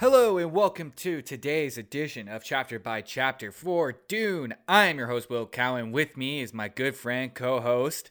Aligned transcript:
Hello 0.00 0.38
and 0.38 0.52
welcome 0.52 0.94
to 0.96 1.20
today's 1.20 1.76
edition 1.76 2.26
of 2.26 2.42
Chapter 2.42 2.78
by 2.78 3.02
Chapter 3.02 3.52
for 3.52 3.92
Dune. 4.08 4.54
I 4.66 4.86
am 4.86 4.96
your 4.96 5.08
host, 5.08 5.28
Will 5.28 5.44
Cowan. 5.44 5.92
With 5.92 6.16
me 6.16 6.40
is 6.40 6.54
my 6.54 6.68
good 6.68 6.96
friend, 6.96 7.34
co 7.34 7.60
host, 7.60 8.10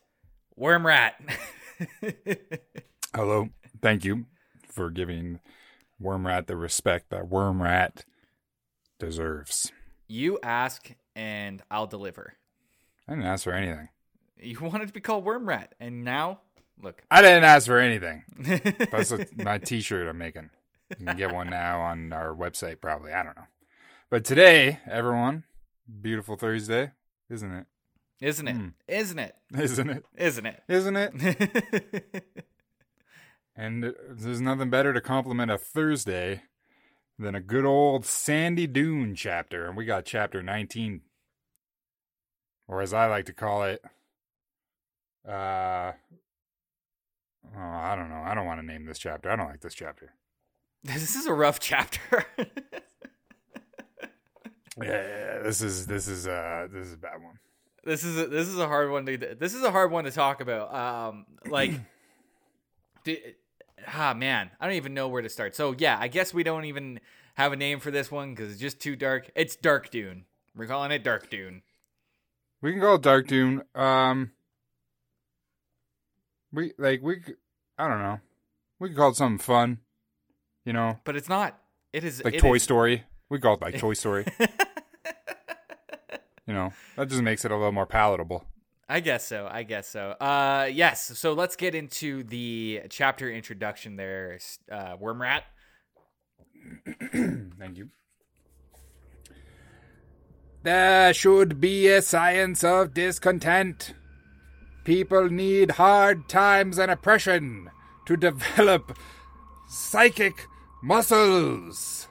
Wormrat. 0.56 1.14
Hello. 3.16 3.50
Thank 3.82 4.06
you 4.06 4.28
for 4.72 4.92
giving 4.92 5.40
Wormrat 6.00 6.46
the 6.46 6.56
respect 6.56 7.10
that 7.10 7.28
Wormrat 7.28 8.04
deserves. 9.00 9.72
you 10.08 10.38
ask 10.44 10.92
and 11.16 11.64
I'll 11.72 11.88
deliver. 11.88 12.36
I 13.08 13.14
didn't 13.14 13.26
ask 13.26 13.46
for 13.46 13.54
anything. 13.54 13.90
You 14.40 14.60
wanted 14.62 14.90
to 14.90 14.94
be 14.94 15.02
called 15.02 15.26
Wormrat, 15.26 15.70
and 15.80 16.04
now, 16.04 16.42
look. 16.80 17.02
I 17.10 17.24
didn't 17.24 17.46
ask 17.46 17.66
for 17.66 17.80
anything. 17.80 18.26
That's 18.92 19.12
a, 19.12 19.26
my 19.36 19.58
t-shirt 19.58 20.08
I'm 20.08 20.20
making. 20.20 20.52
You 20.98 21.06
can 21.06 21.18
get 21.18 21.34
one 21.34 21.50
now 21.50 21.82
on 21.82 22.12
our 22.14 22.34
website 22.34 22.82
probably. 22.82 23.14
I 23.14 23.24
don't 23.24 23.36
know. 23.36 23.48
But 24.10 24.26
today, 24.26 24.80
everyone, 24.90 25.44
beautiful 26.02 26.36
Thursday, 26.36 26.92
isn't 27.30 27.54
it? 27.54 27.66
Isn't 28.22 28.48
it? 28.48 28.56
Hmm. 28.56 28.68
Isn't 28.88 29.20
it? 29.20 29.36
Isn't 29.58 29.90
it? 29.90 30.06
Isn't 30.18 30.46
it? 30.46 30.64
Isn't 30.68 30.96
it? 30.98 32.24
And 33.60 33.94
there's 34.10 34.40
nothing 34.40 34.70
better 34.70 34.94
to 34.94 35.02
compliment 35.02 35.52
a 35.52 35.58
Thursday 35.58 36.44
than 37.18 37.36
a 37.36 37.42
good 37.42 37.66
old 37.66 38.06
Sandy 38.06 38.68
Dune 38.68 39.16
chapter. 39.16 39.68
And 39.68 39.76
we 39.76 39.84
got 39.84 40.06
chapter 40.06 40.42
19. 40.42 41.02
Or 42.70 42.82
as 42.82 42.94
I 42.94 43.08
like 43.08 43.26
to 43.26 43.34
call 43.34 43.64
it, 43.64 43.84
uh, 45.28 45.92
oh, 47.54 47.60
I 47.60 47.98
don't 47.98 48.10
know. 48.10 48.24
I 48.26 48.34
don't 48.34 48.46
want 48.46 48.62
to 48.62 48.66
name 48.66 48.86
this 48.86 48.98
chapter. 48.98 49.30
I 49.30 49.36
don't 49.36 49.50
like 49.50 49.60
this 49.60 49.76
chapter. 49.76 50.14
this 50.84 51.16
is 51.16 51.26
a 51.26 51.34
rough 51.34 51.60
chapter. 51.60 52.26
Yeah, 54.82 55.40
this 55.44 55.62
is 55.62 55.88
this 55.88 56.08
is 56.08 56.28
uh 56.28 56.68
this 56.72 56.88
is 56.88 56.94
a 56.94 56.98
bad 56.98 57.22
one. 57.22 57.40
this 57.84 58.04
is 58.04 58.18
a, 58.18 58.28
this 58.28 58.48
is 58.48 58.58
a 58.58 58.68
hard 58.68 58.92
one 58.92 59.06
to 59.06 59.18
this 59.18 59.54
is 59.54 59.64
a 59.64 59.72
hard 59.72 59.92
one 59.92 60.06
to 60.06 60.12
talk 60.12 60.42
about. 60.42 60.74
Um, 60.74 61.26
like, 61.48 61.72
do, 63.04 63.18
ah 63.88 64.14
man, 64.14 64.52
I 64.60 64.66
don't 64.66 64.76
even 64.76 64.94
know 64.94 65.08
where 65.08 65.22
to 65.22 65.30
start. 65.30 65.56
So 65.56 65.76
yeah, 65.78 65.98
I 66.00 66.08
guess 66.08 66.34
we 66.34 66.44
don't 66.44 66.66
even 66.66 67.00
have 67.36 67.52
a 67.52 67.56
name 67.56 67.80
for 67.80 67.92
this 67.92 68.10
one 68.12 68.34
because 68.34 68.52
it's 68.52 68.62
just 68.62 68.80
too 68.80 68.96
dark. 68.96 69.30
It's 69.36 69.56
Dark 69.56 69.90
Dune. 69.90 70.26
We're 70.56 70.68
calling 70.68 70.92
it 70.92 71.04
Dark 71.04 71.30
Dune. 71.30 71.62
We 72.62 72.72
can 72.72 72.82
call 72.82 72.96
it 72.96 73.02
Dark 73.02 73.28
Dune. 73.28 73.64
Um, 73.76 74.32
we 76.54 76.74
like 76.78 77.02
we. 77.02 77.22
I 77.78 77.88
don't 77.88 78.00
know. 78.00 78.20
We 78.80 78.90
can 78.90 78.98
call 78.98 79.10
it 79.10 79.16
something 79.16 79.44
fun. 79.44 79.80
You 80.66 80.74
know, 80.74 81.00
But 81.04 81.16
it's 81.16 81.30
not. 81.30 81.60
It 81.94 82.04
is 82.04 82.24
like 82.24 82.36
it 82.36 82.40
Toy 82.42 82.56
is- 82.56 82.64
Story. 82.64 83.04
We 83.30 83.40
call 83.40 83.56
it 83.56 83.62
like 83.62 83.78
Toy 83.80 83.94
Story. 84.04 84.26
you 86.48 86.54
know, 86.54 86.74
that 86.96 87.10
just 87.10 87.22
makes 87.22 87.46
it 87.46 87.52
a 87.52 87.56
little 87.56 87.72
more 87.72 87.86
palatable. 87.86 88.46
I 88.92 89.02
guess 89.02 89.24
so. 89.28 89.48
I 89.50 89.62
guess 89.64 89.88
so. 89.88 90.12
Uh, 90.20 90.68
yes. 90.72 91.18
So 91.20 91.34
let's 91.34 91.56
get 91.56 91.76
into 91.76 92.24
the 92.24 92.82
chapter 92.90 93.30
introduction 93.32 93.96
there, 93.98 94.40
uh, 94.72 94.96
Worm 95.00 95.20
Wormrat. 95.20 95.42
Thank 97.60 97.78
you. 97.78 97.90
There 100.64 101.14
should 101.14 101.62
be 101.62 101.88
a 101.88 102.02
science 102.02 102.64
of 102.64 102.94
discontent. 102.94 103.94
People 104.84 105.30
need 105.30 105.72
hard 105.72 106.28
times 106.28 106.78
and 106.80 106.92
oppression 106.92 107.70
to 108.06 108.18
develop 108.28 108.98
psychic 109.70 110.48
muscles. 110.82 112.08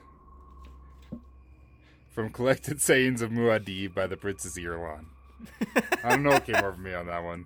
From 2.09 2.29
Collected 2.31 2.81
Sayings 2.81 3.21
of 3.21 3.29
Muad'Dib 3.29 3.93
by 3.93 4.07
the 4.07 4.17
Princess 4.17 4.57
Irulan. 4.57 5.05
I 6.03 6.09
don't 6.09 6.23
know 6.23 6.31
what 6.31 6.45
came 6.45 6.55
over 6.55 6.77
me 6.77 6.93
on 6.93 7.07
that 7.07 7.23
one. 7.23 7.45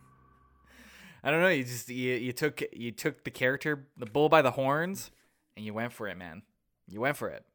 I 1.23 1.31
don't 1.31 1.41
know. 1.41 1.49
You 1.49 1.63
just 1.63 1.89
you, 1.89 2.13
you 2.15 2.31
took 2.33 2.61
you 2.71 2.91
took 2.91 3.23
the 3.23 3.31
character, 3.31 3.87
the 3.97 4.05
bull 4.05 4.29
by 4.29 4.41
the 4.41 4.51
horns, 4.51 5.11
and 5.55 5.65
you 5.65 5.73
went 5.73 5.93
for 5.93 6.07
it, 6.07 6.17
man. 6.17 6.41
You 6.87 7.01
went 7.01 7.17
for 7.17 7.29
it. 7.29 7.45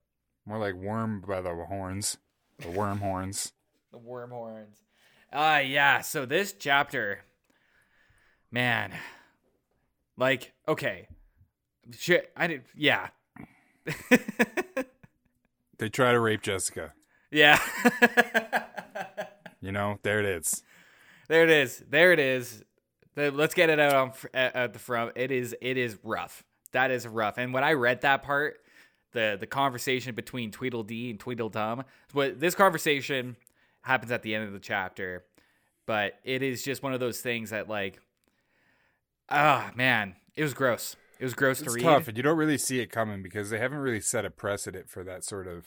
More 0.46 0.58
like 0.58 0.74
worm 0.74 1.22
by 1.26 1.40
the 1.40 1.54
horns. 1.54 2.18
The 2.58 2.70
worm 2.70 2.98
horns. 2.98 3.52
The 3.90 3.96
worm 3.96 4.32
horns. 4.32 4.82
Uh 5.32 5.62
yeah. 5.64 6.02
So 6.02 6.26
this 6.26 6.52
chapter, 6.52 7.20
man, 8.50 8.92
like 10.18 10.52
okay, 10.68 11.08
shit. 11.96 12.30
I 12.36 12.46
did. 12.46 12.62
Yeah. 12.76 13.08
They 15.78 15.88
try 15.88 16.10
to 16.10 16.18
rape 16.18 16.42
Jessica. 16.42 16.92
yeah. 17.30 17.60
You 19.60 19.70
know, 19.72 19.98
there 20.02 20.18
it 20.20 20.26
is. 20.26 20.62
There 21.28 21.44
it 21.44 21.50
is. 21.50 21.84
There 21.88 22.12
it 22.12 22.18
is. 22.18 22.64
The- 23.14 23.30
let's 23.30 23.54
get 23.54 23.70
it 23.70 23.78
out 23.78 23.94
on 23.94 24.12
at, 24.34 24.56
at 24.56 24.72
the 24.72 24.78
front. 24.80 25.12
It 25.16 25.30
is. 25.30 25.54
It 25.60 25.76
is 25.76 25.98
rough. 26.02 26.42
That 26.72 26.90
is 26.90 27.06
rough. 27.06 27.38
And 27.38 27.52
when 27.54 27.62
I 27.64 27.72
read 27.74 28.00
that 28.00 28.22
part, 28.22 28.56
the 29.12 29.36
the 29.38 29.46
conversation 29.46 30.14
between 30.14 30.50
Tweedledee 30.50 31.10
and 31.10 31.20
Tweedledum, 31.20 31.84
what 32.12 32.40
this 32.40 32.54
conversation 32.56 33.36
happens 33.82 34.10
at 34.12 34.22
the 34.22 34.34
end 34.34 34.44
of 34.46 34.52
the 34.52 34.58
chapter, 34.60 35.24
but 35.86 36.14
it 36.24 36.42
is 36.42 36.62
just 36.64 36.82
one 36.82 36.92
of 36.92 36.98
those 37.00 37.20
things 37.20 37.50
that 37.50 37.68
like, 37.68 38.00
ah 39.28 39.70
man, 39.76 40.16
it 40.36 40.42
was 40.42 40.54
gross. 40.54 40.96
It 41.18 41.24
was 41.24 41.34
gross 41.34 41.58
to 41.58 41.64
read. 41.64 41.66
It's 41.66 41.74
read. 41.76 41.82
tough, 41.82 42.08
and 42.08 42.16
you 42.16 42.22
don't 42.22 42.38
really 42.38 42.58
see 42.58 42.80
it 42.80 42.92
coming 42.92 43.22
because 43.22 43.50
they 43.50 43.58
haven't 43.58 43.78
really 43.78 44.00
set 44.00 44.24
a 44.24 44.30
precedent 44.30 44.88
for 44.88 45.02
that 45.04 45.24
sort 45.24 45.48
of. 45.48 45.66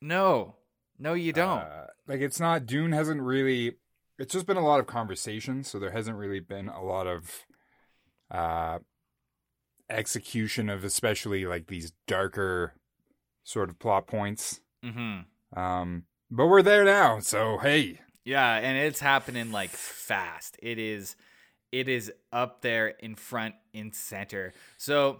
No, 0.00 0.56
no, 0.98 1.14
you 1.14 1.32
don't. 1.32 1.58
uh, 1.58 1.86
like 2.06 2.20
it's 2.20 2.40
not 2.40 2.66
Dune 2.66 2.92
hasn't 2.92 3.20
really. 3.20 3.74
It's 4.18 4.32
just 4.32 4.46
been 4.46 4.56
a 4.56 4.64
lot 4.64 4.80
of 4.80 4.86
conversation, 4.86 5.62
so 5.62 5.78
there 5.78 5.90
hasn't 5.90 6.16
really 6.16 6.40
been 6.40 6.68
a 6.68 6.82
lot 6.82 7.06
of 7.06 7.44
uh, 8.30 8.78
execution 9.90 10.70
of 10.70 10.84
especially 10.84 11.44
like 11.44 11.66
these 11.66 11.92
darker 12.06 12.74
sort 13.44 13.68
of 13.68 13.78
plot 13.78 14.06
points. 14.06 14.60
mm-hmm. 14.84 15.58
Um, 15.58 16.04
but 16.30 16.46
we're 16.46 16.62
there 16.62 16.84
now, 16.84 17.20
so 17.20 17.58
hey, 17.58 18.00
Yeah, 18.24 18.56
and 18.56 18.76
it's 18.78 19.00
happening 19.00 19.52
like 19.52 19.70
fast. 19.70 20.56
It 20.62 20.78
is 20.78 21.14
it 21.72 21.88
is 21.88 22.12
up 22.32 22.62
there 22.62 22.88
in 22.88 23.14
front 23.14 23.54
in 23.72 23.92
center. 23.92 24.52
So 24.76 25.18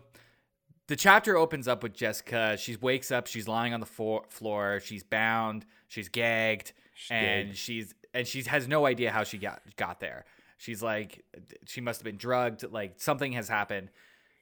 the 0.88 0.96
chapter 0.96 1.36
opens 1.36 1.66
up 1.68 1.82
with 1.82 1.94
Jessica. 1.94 2.56
She 2.58 2.76
wakes 2.76 3.10
up, 3.10 3.26
she's 3.26 3.48
lying 3.48 3.74
on 3.74 3.80
the 3.80 3.86
fo- 3.86 4.24
floor, 4.30 4.80
she's 4.80 5.02
bound, 5.02 5.66
she's 5.88 6.08
gagged, 6.08 6.72
She's 6.94 7.10
and 7.10 7.46
gagged. 7.48 7.58
she's 7.58 7.94
and 8.14 8.26
she 8.26 8.42
has 8.44 8.66
no 8.68 8.86
idea 8.86 9.10
how 9.10 9.24
she 9.24 9.38
got 9.38 9.60
got 9.76 10.00
there. 10.00 10.24
She's 10.58 10.82
like 10.82 11.24
she 11.66 11.80
must 11.80 12.00
have 12.00 12.04
been 12.04 12.16
drugged, 12.16 12.64
like 12.70 12.94
something 13.00 13.32
has 13.32 13.48
happened. 13.48 13.90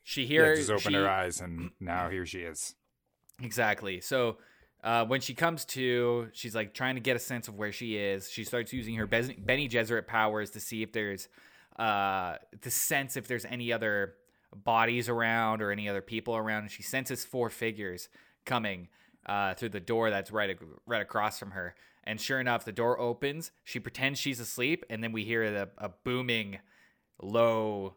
She 0.04 0.22
yeah, 0.22 0.28
hears 0.28 0.58
just 0.68 0.70
open 0.70 0.92
she- 0.92 0.98
her 0.98 1.08
eyes, 1.08 1.40
and 1.40 1.70
now 1.80 2.10
here 2.10 2.26
she 2.26 2.40
is. 2.40 2.74
Exactly. 3.42 4.00
So 4.00 4.36
uh, 4.84 5.04
when 5.06 5.20
she 5.22 5.34
comes 5.34 5.64
to, 5.64 6.28
she's 6.34 6.54
like 6.54 6.74
trying 6.74 6.94
to 6.96 7.00
get 7.00 7.16
a 7.16 7.18
sense 7.18 7.48
of 7.48 7.54
where 7.56 7.72
she 7.72 7.96
is. 7.96 8.30
She 8.30 8.44
starts 8.44 8.72
using 8.72 8.94
her 8.96 9.06
Bene 9.06 9.32
Gesserit 9.68 10.06
powers 10.06 10.50
to 10.50 10.60
see 10.60 10.82
if 10.82 10.92
there's 10.92 11.28
uh, 11.76 12.36
to 12.60 12.70
sense 12.70 13.16
if 13.16 13.26
there's 13.26 13.44
any 13.44 13.72
other 13.72 14.14
bodies 14.54 15.08
around 15.08 15.62
or 15.62 15.70
any 15.70 15.88
other 15.88 16.02
people 16.02 16.36
around. 16.36 16.62
And 16.62 16.70
she 16.70 16.82
senses 16.82 17.24
four 17.24 17.50
figures 17.50 18.08
coming 18.44 18.88
uh, 19.26 19.54
through 19.54 19.70
the 19.70 19.80
door 19.80 20.10
that's 20.10 20.30
right 20.30 20.56
right 20.86 21.02
across 21.02 21.38
from 21.38 21.52
her. 21.52 21.74
And 22.04 22.20
sure 22.20 22.38
enough, 22.38 22.64
the 22.64 22.72
door 22.72 23.00
opens. 23.00 23.50
She 23.64 23.80
pretends 23.80 24.20
she's 24.20 24.38
asleep, 24.38 24.84
and 24.90 25.02
then 25.02 25.12
we 25.12 25.24
hear 25.24 25.42
a, 25.42 25.68
a 25.78 25.88
booming, 26.04 26.58
low, 27.22 27.94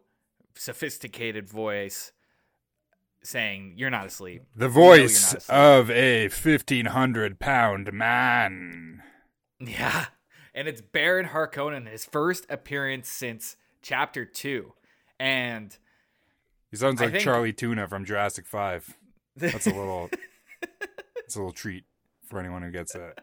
sophisticated 0.54 1.46
voice 1.46 2.12
saying, 3.22 3.74
"You're 3.76 3.90
not 3.90 4.06
asleep." 4.06 4.44
The 4.56 4.68
voice 4.68 5.34
asleep." 5.34 5.54
of 5.56 5.90
a 5.90 6.28
fifteen 6.28 6.86
hundred 6.86 7.38
pound 7.38 7.92
man. 7.92 9.02
Yeah. 9.60 10.06
And 10.54 10.68
it's 10.68 10.80
Baron 10.80 11.30
Harkonnen, 11.30 11.88
his 11.90 12.04
first 12.04 12.46
appearance 12.48 13.08
since 13.08 13.56
chapter 13.82 14.24
two. 14.24 14.72
And 15.20 15.76
He 16.70 16.76
sounds 16.76 17.00
like 17.00 17.12
think- 17.12 17.24
Chali 17.24 17.52
2na 17.52 17.88
from 17.88 18.04
Jurassic 18.04 18.46
Five. 18.46 18.96
That's 19.36 19.66
a 19.66 19.70
little. 19.70 20.10
It's 21.18 21.36
a 21.36 21.40
little 21.40 21.52
treat 21.52 21.84
for 22.26 22.40
anyone 22.40 22.62
who 22.62 22.70
gets 22.70 22.94
that. 22.94 23.18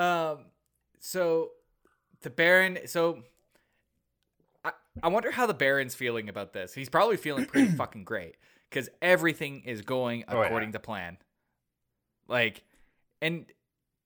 um 0.00 0.44
so 1.00 1.50
the 2.22 2.30
Baron 2.30 2.78
so 2.86 3.22
I, 4.64 4.70
I 5.02 5.08
wonder 5.08 5.30
how 5.32 5.46
the 5.46 5.54
Baron's 5.54 5.94
feeling 5.94 6.28
about 6.28 6.52
this. 6.52 6.72
He's 6.74 6.88
probably 6.88 7.16
feeling 7.16 7.44
pretty 7.46 7.70
fucking 7.76 8.04
great. 8.04 8.36
Because 8.70 8.88
everything 9.02 9.62
is 9.66 9.82
going 9.82 10.24
Oh, 10.28 10.40
yeah. 10.40 10.46
according 10.46 10.72
to 10.72 10.78
plan. 10.78 11.18
Like 12.28 12.62
and 13.20 13.46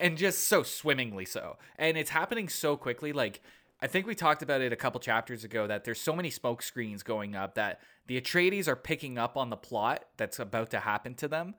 and 0.00 0.17
just 0.17 0.49
so 0.49 0.62
swimmingly 0.62 1.25
so. 1.26 1.59
And 1.76 1.97
it's 1.99 2.11
happening 2.11 2.49
so 2.49 2.76
quickly. 2.76 3.12
Like 3.12 3.41
I 3.81 3.87
think 3.87 4.07
we 4.07 4.15
talked 4.15 4.43
about 4.43 4.61
it 4.61 4.73
a 4.73 4.77
couple 4.77 4.99
chapters 5.01 5.45
ago 5.45 5.67
that 5.67 5.85
there's 5.85 6.01
so 6.01 6.15
many 6.15 6.31
smoke 6.31 6.63
screens 6.63 7.03
going 7.03 7.37
up 7.37 7.55
that 7.55 7.81
the 8.07 8.21
Atreides 8.21 8.67
are 8.67 8.77
picking 8.77 9.19
up 9.19 9.37
on 9.37 9.51
the 9.51 9.57
plot 9.57 10.05
that's 10.17 10.39
about 10.39 10.71
to 10.71 10.81
happen 10.81 11.15
to 11.15 11.29
them, 11.29 11.55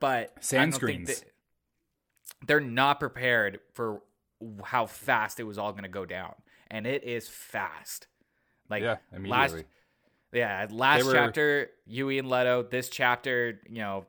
but 0.00 0.32
sand 0.40 0.74
screens. 0.74 1.20
They, 1.20 1.26
they're 2.46 2.60
not 2.60 2.98
prepared 2.98 3.60
for 3.74 4.02
how 4.64 4.86
fast 4.86 5.38
it 5.38 5.44
was 5.44 5.58
all 5.58 5.70
going 5.70 5.84
to 5.84 5.88
go 5.88 6.04
down, 6.04 6.34
and 6.70 6.86
it 6.86 7.04
is 7.04 7.28
fast. 7.28 8.08
Like 8.68 8.82
yeah. 8.82 8.96
Last, 9.16 9.64
yeah, 10.32 10.66
last 10.70 11.04
were... 11.04 11.12
chapter, 11.12 11.70
Yueh 11.88 12.18
and 12.18 12.28
Leto. 12.28 12.64
This 12.64 12.88
chapter, 12.88 13.60
you 13.68 13.82
know, 13.82 14.06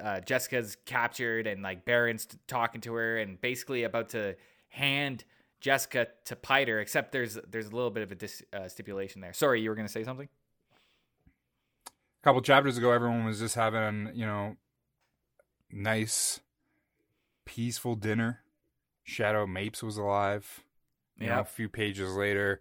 uh, 0.00 0.20
Jessica's 0.20 0.78
captured 0.86 1.46
and 1.46 1.62
like 1.62 1.84
Baron's 1.84 2.26
talking 2.46 2.80
to 2.82 2.94
her 2.94 3.18
and 3.18 3.38
basically 3.40 3.82
about 3.82 4.10
to 4.10 4.36
hand 4.68 5.24
Jessica 5.64 6.08
to 6.26 6.36
Piter. 6.36 6.78
Except 6.78 7.10
there's 7.10 7.38
there's 7.50 7.68
a 7.68 7.74
little 7.74 7.90
bit 7.90 8.02
of 8.02 8.12
a 8.12 8.14
dis, 8.14 8.42
uh, 8.52 8.68
stipulation 8.68 9.22
there. 9.22 9.32
Sorry, 9.32 9.62
you 9.62 9.70
were 9.70 9.74
gonna 9.74 9.88
say 9.88 10.04
something. 10.04 10.28
A 11.86 12.22
couple 12.22 12.42
chapters 12.42 12.76
ago, 12.76 12.90
everyone 12.90 13.24
was 13.24 13.38
just 13.38 13.54
having 13.54 14.10
you 14.14 14.26
know 14.26 14.56
nice, 15.72 16.40
peaceful 17.46 17.94
dinner. 17.96 18.40
Shadout 19.08 19.48
Mapes 19.48 19.82
was 19.82 19.96
alive. 19.96 20.62
Yeah. 21.18 21.40
a 21.40 21.44
few 21.44 21.70
pages 21.70 22.14
later, 22.14 22.60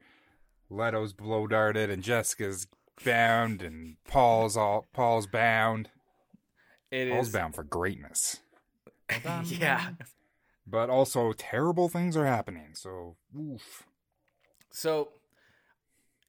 Leto's 0.70 1.12
blow 1.12 1.46
darted 1.48 1.90
and 1.90 2.04
Jessica's 2.04 2.68
bound 3.04 3.62
and 3.62 3.98
Paul's 4.08 4.56
all 4.56 4.88
Paul's 4.94 5.28
bound. 5.28 5.90
It 6.90 7.12
Paul's 7.12 7.28
is... 7.28 7.34
bound 7.34 7.54
for 7.54 7.64
greatness. 7.64 8.40
yeah. 9.44 9.90
But 10.66 10.90
also 10.90 11.34
terrible 11.34 11.90
things 11.90 12.16
are 12.16 12.26
happening. 12.26 12.70
So 12.74 13.18
oof. 13.38 13.84
So 14.72 15.10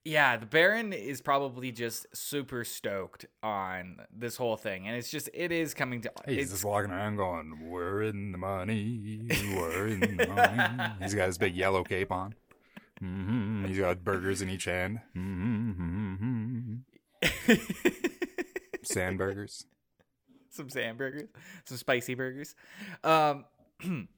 yeah, 0.04 0.36
the 0.36 0.44
Baron 0.44 0.92
is 0.92 1.22
probably 1.22 1.72
just 1.72 2.06
super 2.14 2.62
stoked 2.62 3.24
on 3.42 4.00
this 4.14 4.36
whole 4.36 4.56
thing, 4.58 4.86
and 4.86 4.96
it's 4.96 5.10
just 5.10 5.30
it 5.32 5.50
is 5.50 5.72
coming 5.72 6.02
to. 6.02 6.12
He's 6.28 6.50
just 6.50 6.64
walking 6.64 6.90
around 6.90 7.16
going, 7.16 7.70
"We're 7.70 8.02
in 8.02 8.32
the 8.32 8.38
money, 8.38 9.26
we're 9.56 9.88
in 9.88 10.00
the 10.00 10.26
money." 10.28 10.94
He's 11.00 11.14
got 11.14 11.26
his 11.26 11.38
big 11.38 11.56
yellow 11.56 11.84
cape 11.84 12.12
on. 12.12 12.34
Mm-hmm. 13.02 13.64
He's 13.66 13.78
got 13.78 14.04
burgers 14.04 14.42
in 14.42 14.50
each 14.50 14.66
hand. 14.66 15.00
Mm-hmm. 15.16 16.74
sand 18.82 19.16
burgers. 19.18 19.64
Some 20.50 20.68
sand 20.68 20.98
burgers. 20.98 21.28
Some 21.64 21.78
spicy 21.78 22.14
burgers. 22.14 22.54
Um, 23.02 23.46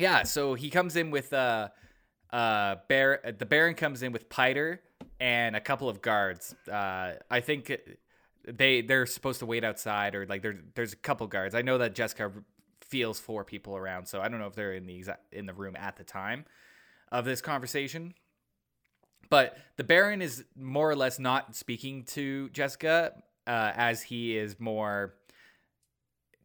yeah, 0.00 0.22
so 0.24 0.54
he 0.54 0.70
comes 0.70 0.96
in 0.96 1.10
with 1.10 1.32
uh 1.32 1.68
uh 2.32 2.76
Bear 2.88 3.34
the 3.38 3.46
Baron 3.46 3.74
comes 3.74 4.02
in 4.02 4.12
with 4.12 4.28
Piter 4.28 4.80
and 5.18 5.56
a 5.56 5.60
couple 5.60 5.88
of 5.88 6.00
guards. 6.02 6.54
Uh 6.70 7.14
I 7.30 7.40
think 7.40 7.72
they 8.46 8.82
they're 8.82 9.06
supposed 9.06 9.40
to 9.40 9.46
wait 9.46 9.64
outside 9.64 10.14
or 10.14 10.26
like 10.26 10.42
there 10.42 10.58
there's 10.74 10.92
a 10.92 10.96
couple 10.96 11.26
guards. 11.26 11.54
I 11.54 11.62
know 11.62 11.78
that 11.78 11.94
Jessica 11.94 12.32
feels 12.80 13.20
four 13.20 13.44
people 13.44 13.76
around, 13.76 14.06
so 14.06 14.20
I 14.20 14.28
don't 14.28 14.40
know 14.40 14.46
if 14.46 14.54
they're 14.54 14.74
in 14.74 14.86
the 14.86 14.96
exact 14.96 15.32
in 15.32 15.46
the 15.46 15.54
room 15.54 15.76
at 15.76 15.96
the 15.96 16.04
time 16.04 16.44
of 17.12 17.24
this 17.24 17.40
conversation. 17.40 18.14
But 19.28 19.56
the 19.76 19.84
Baron 19.84 20.22
is 20.22 20.44
more 20.56 20.90
or 20.90 20.96
less 20.96 21.18
not 21.18 21.54
speaking 21.54 22.02
to 22.04 22.48
Jessica 22.50 23.12
uh, 23.46 23.72
as 23.76 24.02
he 24.02 24.36
is 24.36 24.58
more 24.58 25.14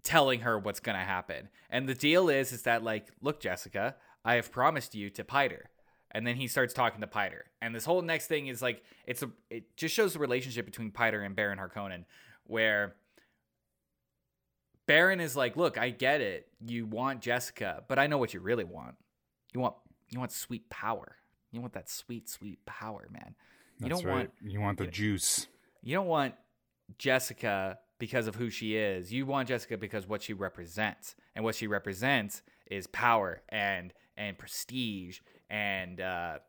telling 0.05 0.41
her 0.41 0.57
what's 0.57 0.79
going 0.79 0.97
to 0.97 1.03
happen. 1.03 1.49
And 1.69 1.89
the 1.89 1.95
deal 1.95 2.29
is 2.29 2.53
is 2.53 2.61
that 2.61 2.83
like, 2.83 3.07
look 3.21 3.41
Jessica, 3.41 3.95
I 4.23 4.35
have 4.35 4.51
promised 4.51 4.95
you 4.95 5.09
to 5.09 5.25
Piter. 5.25 5.69
And 6.11 6.25
then 6.25 6.37
he 6.37 6.47
starts 6.47 6.73
talking 6.73 7.01
to 7.01 7.07
Piter. 7.07 7.45
And 7.61 7.75
this 7.75 7.83
whole 7.83 8.01
next 8.01 8.27
thing 8.27 8.47
is 8.47 8.61
like 8.61 8.83
it's 9.05 9.21
a 9.21 9.31
it 9.49 9.75
just 9.75 9.93
shows 9.93 10.13
the 10.13 10.19
relationship 10.19 10.65
between 10.65 10.91
Piter 10.91 11.21
and 11.21 11.35
Baron 11.35 11.59
Harkonnen 11.59 12.05
where 12.45 12.95
Baron 14.87 15.19
is 15.19 15.35
like, 15.35 15.57
"Look, 15.57 15.77
I 15.77 15.89
get 15.89 16.21
it. 16.21 16.47
You 16.65 16.85
want 16.85 17.21
Jessica, 17.21 17.83
but 17.89 17.97
I 17.99 18.07
know 18.07 18.19
what 18.19 18.33
you 18.33 18.39
really 18.39 18.63
want. 18.63 18.95
You 19.53 19.59
want 19.59 19.75
you 20.09 20.19
want 20.19 20.31
sweet 20.31 20.69
power. 20.69 21.17
You 21.51 21.59
want 21.59 21.73
that 21.73 21.89
sweet, 21.89 22.29
sweet 22.29 22.63
power, 22.65 23.09
man. 23.11 23.35
You 23.79 23.89
That's 23.89 24.01
don't 24.01 24.09
right. 24.09 24.15
want 24.17 24.31
you 24.41 24.61
want 24.61 24.77
the 24.77 24.87
juice. 24.87 25.47
You 25.81 25.95
don't 25.95 26.07
want 26.07 26.35
Jessica 26.97 27.79
because 27.99 28.27
of 28.27 28.35
who 28.35 28.49
she 28.49 28.75
is. 28.75 29.13
You 29.13 29.25
want 29.25 29.47
Jessica 29.47 29.77
because 29.77 30.07
what 30.07 30.21
she 30.21 30.33
represents, 30.33 31.15
and 31.35 31.43
what 31.43 31.55
she 31.55 31.67
represents 31.67 32.41
is 32.69 32.87
power 32.87 33.41
and 33.49 33.93
and 34.17 34.37
prestige 34.37 35.19
and 35.49 35.99
uh, 36.01 36.39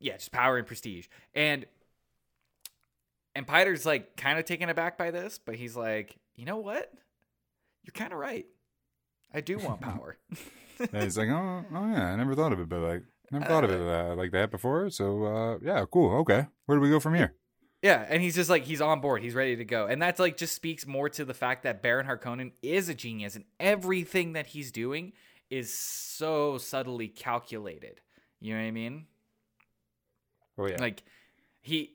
yeah, 0.00 0.14
just 0.14 0.32
power 0.32 0.56
and 0.58 0.66
prestige. 0.66 1.06
And 1.34 1.66
and 3.34 3.46
Piter's 3.46 3.84
like 3.84 4.16
kind 4.16 4.38
of 4.38 4.44
taken 4.44 4.68
aback 4.68 4.96
by 4.96 5.10
this, 5.10 5.38
but 5.44 5.56
he's 5.56 5.76
like, 5.76 6.16
you 6.34 6.44
know 6.44 6.58
what? 6.58 6.92
You're 7.82 7.92
kind 7.92 8.12
of 8.12 8.18
right. 8.18 8.46
I 9.32 9.40
do 9.40 9.58
want 9.58 9.80
power. 9.82 10.16
and 10.78 11.02
he's 11.02 11.18
like, 11.18 11.28
oh, 11.28 11.64
oh 11.74 11.90
yeah, 11.90 12.06
I 12.12 12.16
never 12.16 12.34
thought 12.34 12.52
of 12.52 12.60
it, 12.60 12.68
but 12.68 12.80
like, 12.80 13.02
never 13.30 13.44
thought 13.44 13.64
of 13.64 13.70
it 13.70 13.80
uh, 13.80 14.14
like 14.14 14.32
that 14.32 14.50
before. 14.50 14.90
So 14.90 15.24
uh, 15.24 15.58
yeah, 15.62 15.84
cool. 15.90 16.16
Okay, 16.20 16.46
where 16.66 16.78
do 16.78 16.82
we 16.82 16.90
go 16.90 17.00
from 17.00 17.14
here? 17.14 17.34
Yeah, 17.86 18.04
and 18.08 18.20
he's 18.20 18.34
just 18.34 18.50
like 18.50 18.64
he's 18.64 18.80
on 18.80 19.00
board. 19.00 19.22
He's 19.22 19.36
ready 19.36 19.54
to 19.54 19.64
go, 19.64 19.86
and 19.86 20.02
that's 20.02 20.18
like 20.18 20.36
just 20.36 20.56
speaks 20.56 20.88
more 20.88 21.08
to 21.10 21.24
the 21.24 21.34
fact 21.34 21.62
that 21.62 21.82
Baron 21.82 22.04
Harkonnen 22.04 22.50
is 22.60 22.88
a 22.88 22.94
genius, 22.94 23.36
and 23.36 23.44
everything 23.60 24.32
that 24.32 24.48
he's 24.48 24.72
doing 24.72 25.12
is 25.50 25.72
so 25.72 26.58
subtly 26.58 27.06
calculated. 27.06 28.00
You 28.40 28.54
know 28.54 28.60
what 28.60 28.66
I 28.66 28.70
mean? 28.72 29.06
Oh 30.58 30.66
yeah. 30.66 30.78
Like 30.80 31.04
he 31.60 31.92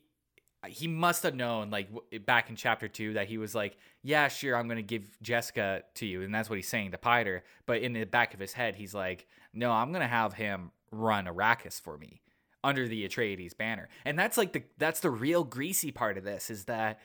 he 0.66 0.88
must 0.88 1.24
have 1.24 1.36
known 1.36 1.72
like 1.72 1.90
back 2.26 2.50
in 2.50 2.56
chapter 2.56 2.88
two 2.88 3.16
that 3.16 3.28
he 3.28 3.38
was 3.38 3.54
like 3.56 3.76
yeah 4.04 4.28
sure 4.28 4.56
i'm 4.56 4.68
gonna 4.68 4.84
give 4.84 5.18
jessica 5.20 5.82
to 5.96 6.06
you 6.06 6.22
and 6.22 6.34
that's 6.36 6.52
what 6.52 6.56
he's 6.56 6.68
saying 6.68 6.92
to 6.92 7.00
piter 7.00 7.44
but 7.66 7.82
in 7.82 7.94
the 7.94 8.04
back 8.04 8.36
of 8.36 8.40
his 8.40 8.54
head 8.54 8.76
he's 8.76 8.94
like 8.94 9.26
no 9.56 9.72
i'm 9.72 9.92
gonna 9.92 10.08
have 10.08 10.34
him 10.34 10.70
run 10.92 11.26
arrakis 11.26 11.82
for 11.82 11.98
me 11.98 12.20
under 12.63 12.88
the 12.88 13.08
atreides 13.08 13.58
banner 13.58 13.90
and 14.06 14.18
that's 14.18 14.38
like 14.38 14.54
the 14.54 14.64
that's 14.78 15.00
the 15.00 15.09
real 15.09 15.44
greasy 15.44 15.92
part 15.92 16.18
of 16.18 16.24
this 16.24 16.50
is 16.50 16.66
that 16.66 17.00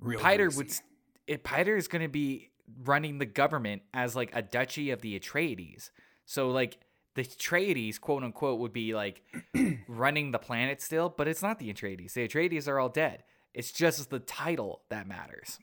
real 0.00 0.20
piter 0.20 0.50
would 0.50 0.70
it, 1.26 1.42
piter 1.42 1.76
is 1.76 1.88
gonna 1.88 2.08
be 2.08 2.50
running 2.84 3.18
the 3.18 3.26
government 3.26 3.82
as 3.92 4.14
like 4.14 4.30
a 4.34 4.42
duchy 4.42 4.90
of 4.90 5.00
the 5.00 5.18
atreides 5.18 5.90
so 6.24 6.50
like 6.50 6.78
the 7.18 7.24
Atreides, 7.24 8.00
quote 8.00 8.22
unquote, 8.22 8.60
would 8.60 8.72
be 8.72 8.94
like 8.94 9.22
running 9.88 10.30
the 10.30 10.38
planet 10.38 10.80
still, 10.80 11.08
but 11.08 11.26
it's 11.26 11.42
not 11.42 11.58
the 11.58 11.72
Atreides. 11.72 12.12
The 12.12 12.28
Atreides 12.28 12.68
are 12.68 12.78
all 12.78 12.88
dead. 12.88 13.24
It's 13.52 13.72
just 13.72 14.08
the 14.08 14.20
title 14.20 14.82
that 14.88 15.08
matters. 15.08 15.58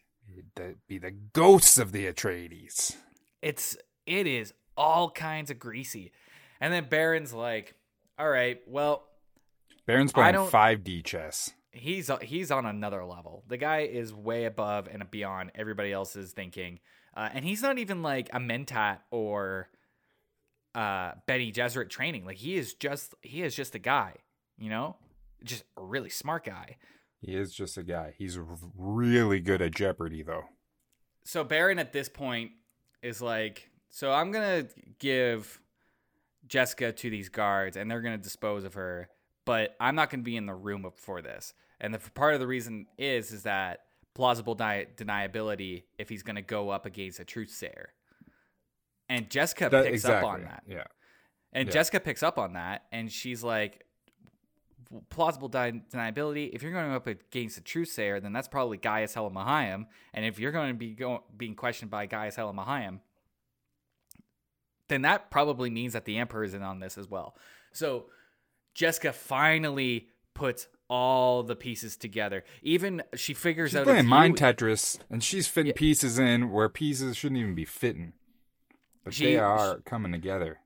It'd 0.57 0.79
be 0.87 0.97
the 0.97 1.11
ghosts 1.11 1.77
of 1.77 1.93
the 1.93 2.11
Atreides. 2.11 2.97
It's 3.41 3.77
it 4.05 4.27
is 4.27 4.53
all 4.75 5.09
kinds 5.09 5.49
of 5.49 5.57
greasy, 5.57 6.11
and 6.59 6.73
then 6.73 6.87
Baron's 6.89 7.33
like, 7.33 7.75
"All 8.19 8.29
right, 8.29 8.59
well." 8.67 9.07
Baron's 9.85 10.11
playing 10.11 10.47
five 10.47 10.83
D 10.83 11.01
chess. 11.01 11.53
He's 11.71 12.09
he's 12.21 12.51
on 12.51 12.65
another 12.65 13.03
level. 13.05 13.43
The 13.47 13.57
guy 13.57 13.81
is 13.81 14.13
way 14.13 14.45
above 14.45 14.87
and 14.91 15.03
beyond 15.11 15.51
everybody 15.55 15.91
else's 15.91 16.31
thinking, 16.31 16.79
uh, 17.15 17.29
and 17.33 17.43
he's 17.43 17.61
not 17.61 17.77
even 17.77 18.01
like 18.01 18.29
a 18.33 18.39
mentat 18.39 18.99
or 19.11 19.69
uh, 20.73 21.11
Bene 21.25 21.51
Gesserit 21.51 21.89
training. 21.89 22.25
Like 22.25 22.37
he 22.37 22.55
is 22.55 22.73
just 22.73 23.15
he 23.21 23.41
is 23.41 23.55
just 23.55 23.75
a 23.75 23.79
guy, 23.79 24.13
you 24.57 24.69
know, 24.69 24.95
just 25.43 25.63
a 25.77 25.83
really 25.83 26.09
smart 26.09 26.45
guy. 26.45 26.77
He 27.21 27.35
is 27.35 27.53
just 27.53 27.77
a 27.77 27.83
guy. 27.83 28.13
He's 28.17 28.37
really 28.77 29.39
good 29.39 29.61
at 29.61 29.73
Jeopardy, 29.73 30.21
though. 30.21 30.45
So 31.23 31.43
Baron 31.43 31.79
at 31.79 31.91
this 31.91 32.07
point 32.07 32.51
is 33.01 33.21
like, 33.21 33.71
so 33.89 34.11
I'm 34.11 34.31
gonna 34.31 34.67
give 34.99 35.59
Jessica 36.47 36.91
to 36.91 37.09
these 37.09 37.29
guards, 37.29 37.77
and 37.77 37.89
they're 37.89 38.01
gonna 38.01 38.17
dispose 38.17 38.63
of 38.63 38.75
her, 38.75 39.09
but 39.45 39.75
I'm 39.79 39.95
not 39.95 40.09
gonna 40.09 40.23
be 40.23 40.35
in 40.35 40.45
the 40.45 40.55
room 40.55 40.89
for 40.95 41.21
this. 41.21 41.53
And 41.79 41.93
the 41.93 41.99
part 41.99 42.33
of 42.33 42.39
the 42.39 42.47
reason 42.47 42.87
is 42.97 43.31
is 43.31 43.43
that 43.43 43.81
plausible 44.13 44.55
di- 44.55 44.87
deniability 44.97 45.83
if 45.97 46.09
he's 46.09 46.23
gonna 46.23 46.41
go 46.41 46.69
up 46.69 46.85
against 46.85 47.19
a 47.19 47.25
truth 47.25 47.51
sayer. 47.51 47.93
And 49.07 49.29
Jessica 49.29 49.69
that, 49.69 49.85
picks 49.85 50.03
exactly. 50.03 50.27
up 50.27 50.33
on 50.33 50.41
that. 50.43 50.63
Yeah. 50.67 50.83
And 51.53 51.67
yeah. 51.67 51.73
Jessica 51.73 51.99
picks 51.99 52.23
up 52.23 52.37
on 52.37 52.53
that 52.53 52.85
and 52.91 53.11
she's 53.11 53.43
like, 53.43 53.85
plausible 55.09 55.49
deniability. 55.49 56.49
If 56.53 56.63
you're 56.63 56.71
going 56.71 56.91
up 56.91 57.07
against 57.07 57.57
a 57.57 57.61
truth 57.61 57.89
sayer, 57.89 58.19
then 58.19 58.33
that's 58.33 58.47
probably 58.47 58.77
Gaius 58.77 59.13
Helen 59.13 59.33
Mohiam. 59.33 59.85
And 60.13 60.25
if 60.25 60.39
you're 60.39 60.51
going 60.51 60.69
to 60.69 60.77
be 60.77 60.91
go- 60.91 61.23
being 61.35 61.55
questioned 61.55 61.91
by 61.91 62.05
Gaius 62.05 62.35
Helen 62.35 62.55
Mohiam, 62.55 62.99
then 64.87 65.01
that 65.01 65.31
probably 65.31 65.69
means 65.69 65.93
that 65.93 66.05
the 66.05 66.17
Emperor 66.17 66.43
is 66.43 66.53
in 66.53 66.61
on 66.61 66.79
this 66.79 66.97
as 66.97 67.09
well. 67.09 67.35
So 67.71 68.05
Jessica 68.75 69.11
finally 69.11 70.09
puts 70.35 70.67
all 70.87 71.41
the 71.41 71.55
pieces 71.55 71.97
together. 71.97 72.43
Even 72.61 73.01
she 73.15 73.33
figures 73.33 73.71
she's 73.71 73.77
out 73.79 73.85
playing 73.85 74.05
mind 74.05 74.37
Tetris, 74.37 74.99
and 75.09 75.23
she's 75.23 75.47
fitting 75.47 75.69
yeah. 75.69 75.77
pieces 75.79 76.19
in 76.19 76.51
where 76.51 76.69
pieces 76.69 77.17
shouldn't 77.17 77.39
even 77.39 77.55
be 77.55 77.65
fitting. 77.65 78.13
But 79.03 79.13
she, 79.15 79.25
they 79.25 79.37
are 79.37 79.79
coming 79.79 80.11
together. 80.11 80.59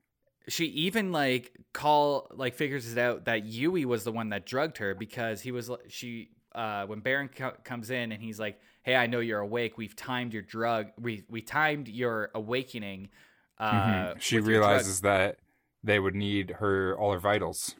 she 0.48 0.66
even 0.66 1.12
like 1.12 1.52
call 1.72 2.28
like 2.34 2.54
figures 2.54 2.90
it 2.92 2.98
out 2.98 3.24
that 3.26 3.46
Yueh 3.46 3.84
was 3.86 4.04
the 4.04 4.12
one 4.12 4.30
that 4.30 4.44
drugged 4.44 4.78
her 4.78 4.94
because 4.94 5.40
he 5.40 5.52
was 5.52 5.70
she 5.88 6.30
uh 6.54 6.84
when 6.86 7.00
Baron 7.00 7.30
co- 7.34 7.54
comes 7.64 7.90
in 7.90 8.12
and 8.12 8.22
he's 8.22 8.40
like, 8.40 8.58
"Hey, 8.82 8.96
I 8.96 9.06
know 9.06 9.20
you're 9.20 9.40
awake. 9.40 9.78
We've 9.78 9.94
timed 9.96 10.32
your 10.34 10.42
drug. 10.42 10.88
We 10.98 11.24
we 11.30 11.40
timed 11.42 11.88
your 11.88 12.30
awakening." 12.34 13.08
Uh, 13.56 13.72
Mhm. 13.72 14.20
She 14.20 14.36
with 14.36 14.48
your 14.48 14.58
drug." 14.58 14.68
realizes 14.70 15.00
that 15.02 15.38
they 15.84 15.98
would 16.00 16.14
need 16.14 16.50
her 16.58 16.96
all 16.98 17.12
her 17.12 17.18
vitals. 17.18 17.74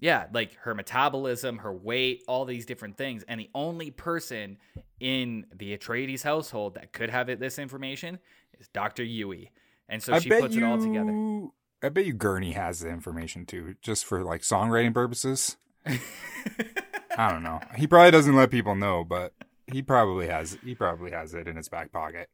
Yeah, 0.00 0.26
like 0.32 0.54
her 0.58 0.74
metabolism, 0.74 1.58
her 1.58 1.72
weight, 1.72 2.22
all 2.28 2.44
these 2.44 2.66
different 2.66 2.96
things. 2.96 3.24
And 3.26 3.40
the 3.40 3.50
only 3.54 3.90
person 3.90 4.58
in 5.00 5.46
the 5.54 5.76
Atreides 5.76 6.22
household 6.22 6.74
that 6.74 6.92
could 6.92 7.10
have 7.10 7.28
it, 7.28 7.40
this 7.40 7.58
information 7.58 8.18
is 8.60 8.68
Dr. 8.68 9.02
Yueh. 9.02 9.48
And 9.88 10.02
so 10.02 10.14
I 10.14 10.20
she 10.20 10.28
puts 10.30 10.54
you, 10.54 10.64
it 10.64 10.68
all 10.68 10.78
together. 10.78 11.48
I 11.82 11.88
bet 11.88 12.06
you 12.06 12.12
Gurney 12.12 12.52
has 12.52 12.80
the 12.80 12.90
information 12.90 13.44
too, 13.46 13.74
just 13.82 14.04
for 14.04 14.22
like 14.22 14.42
songwriting 14.42 14.94
purposes. 14.94 15.56
I 15.84 17.30
don't 17.30 17.42
know. 17.42 17.60
He 17.76 17.86
probably 17.86 18.10
doesn't 18.12 18.34
let 18.36 18.50
people 18.50 18.74
know, 18.76 19.02
but 19.04 19.32
he 19.66 19.82
probably 19.82 20.28
has. 20.28 20.56
He 20.64 20.74
probably 20.74 21.10
has 21.10 21.34
it 21.34 21.48
in 21.48 21.56
his 21.56 21.68
back 21.68 21.90
pocket. 21.90 22.28